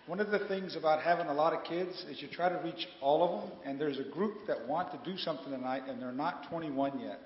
one 0.05 0.19
of 0.19 0.29
the 0.29 0.47
things 0.47 0.75
about 0.75 1.01
having 1.01 1.25
a 1.25 1.33
lot 1.33 1.53
of 1.53 1.63
kids 1.65 2.05
is 2.09 2.21
you 2.21 2.27
try 2.29 2.49
to 2.49 2.61
reach 2.63 2.87
all 3.01 3.23
of 3.23 3.41
them, 3.41 3.59
and 3.65 3.81
there's 3.81 3.99
a 3.99 4.03
group 4.03 4.45
that 4.47 4.67
want 4.67 4.91
to 4.91 5.11
do 5.11 5.17
something 5.17 5.51
tonight, 5.51 5.83
and 5.87 6.01
they're 6.01 6.11
not 6.13 6.47
21 6.49 6.99
yet. 6.99 7.19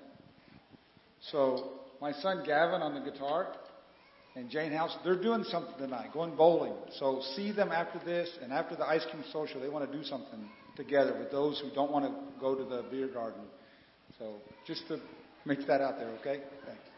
So 1.30 1.80
my 2.00 2.12
son 2.12 2.42
Gavin 2.44 2.82
on 2.82 2.94
the 2.94 3.10
guitar 3.10 3.54
and 4.34 4.48
Jane 4.48 4.72
House, 4.72 4.96
they're 5.04 5.20
doing 5.20 5.44
something 5.44 5.76
tonight, 5.78 6.12
going 6.12 6.34
bowling. 6.34 6.72
So 6.98 7.22
see 7.36 7.52
them 7.52 7.70
after 7.70 8.00
this, 8.04 8.28
and 8.42 8.52
after 8.52 8.74
the 8.74 8.86
ice 8.86 9.04
cream 9.10 9.22
social, 9.32 9.60
they 9.60 9.68
want 9.68 9.90
to 9.90 9.96
do 9.96 10.02
something 10.02 10.48
together 10.74 11.14
with 11.18 11.30
those 11.30 11.60
who 11.60 11.70
don't 11.74 11.92
want 11.92 12.06
to 12.06 12.40
go 12.40 12.54
to 12.54 12.64
the 12.64 12.84
beer 12.90 13.08
garden. 13.08 13.42
So 14.18 14.36
just 14.66 14.88
to 14.88 14.98
make 15.44 15.66
that 15.66 15.82
out 15.82 15.98
there, 15.98 16.08
okay? 16.20 16.40
Thanks. 16.64 16.91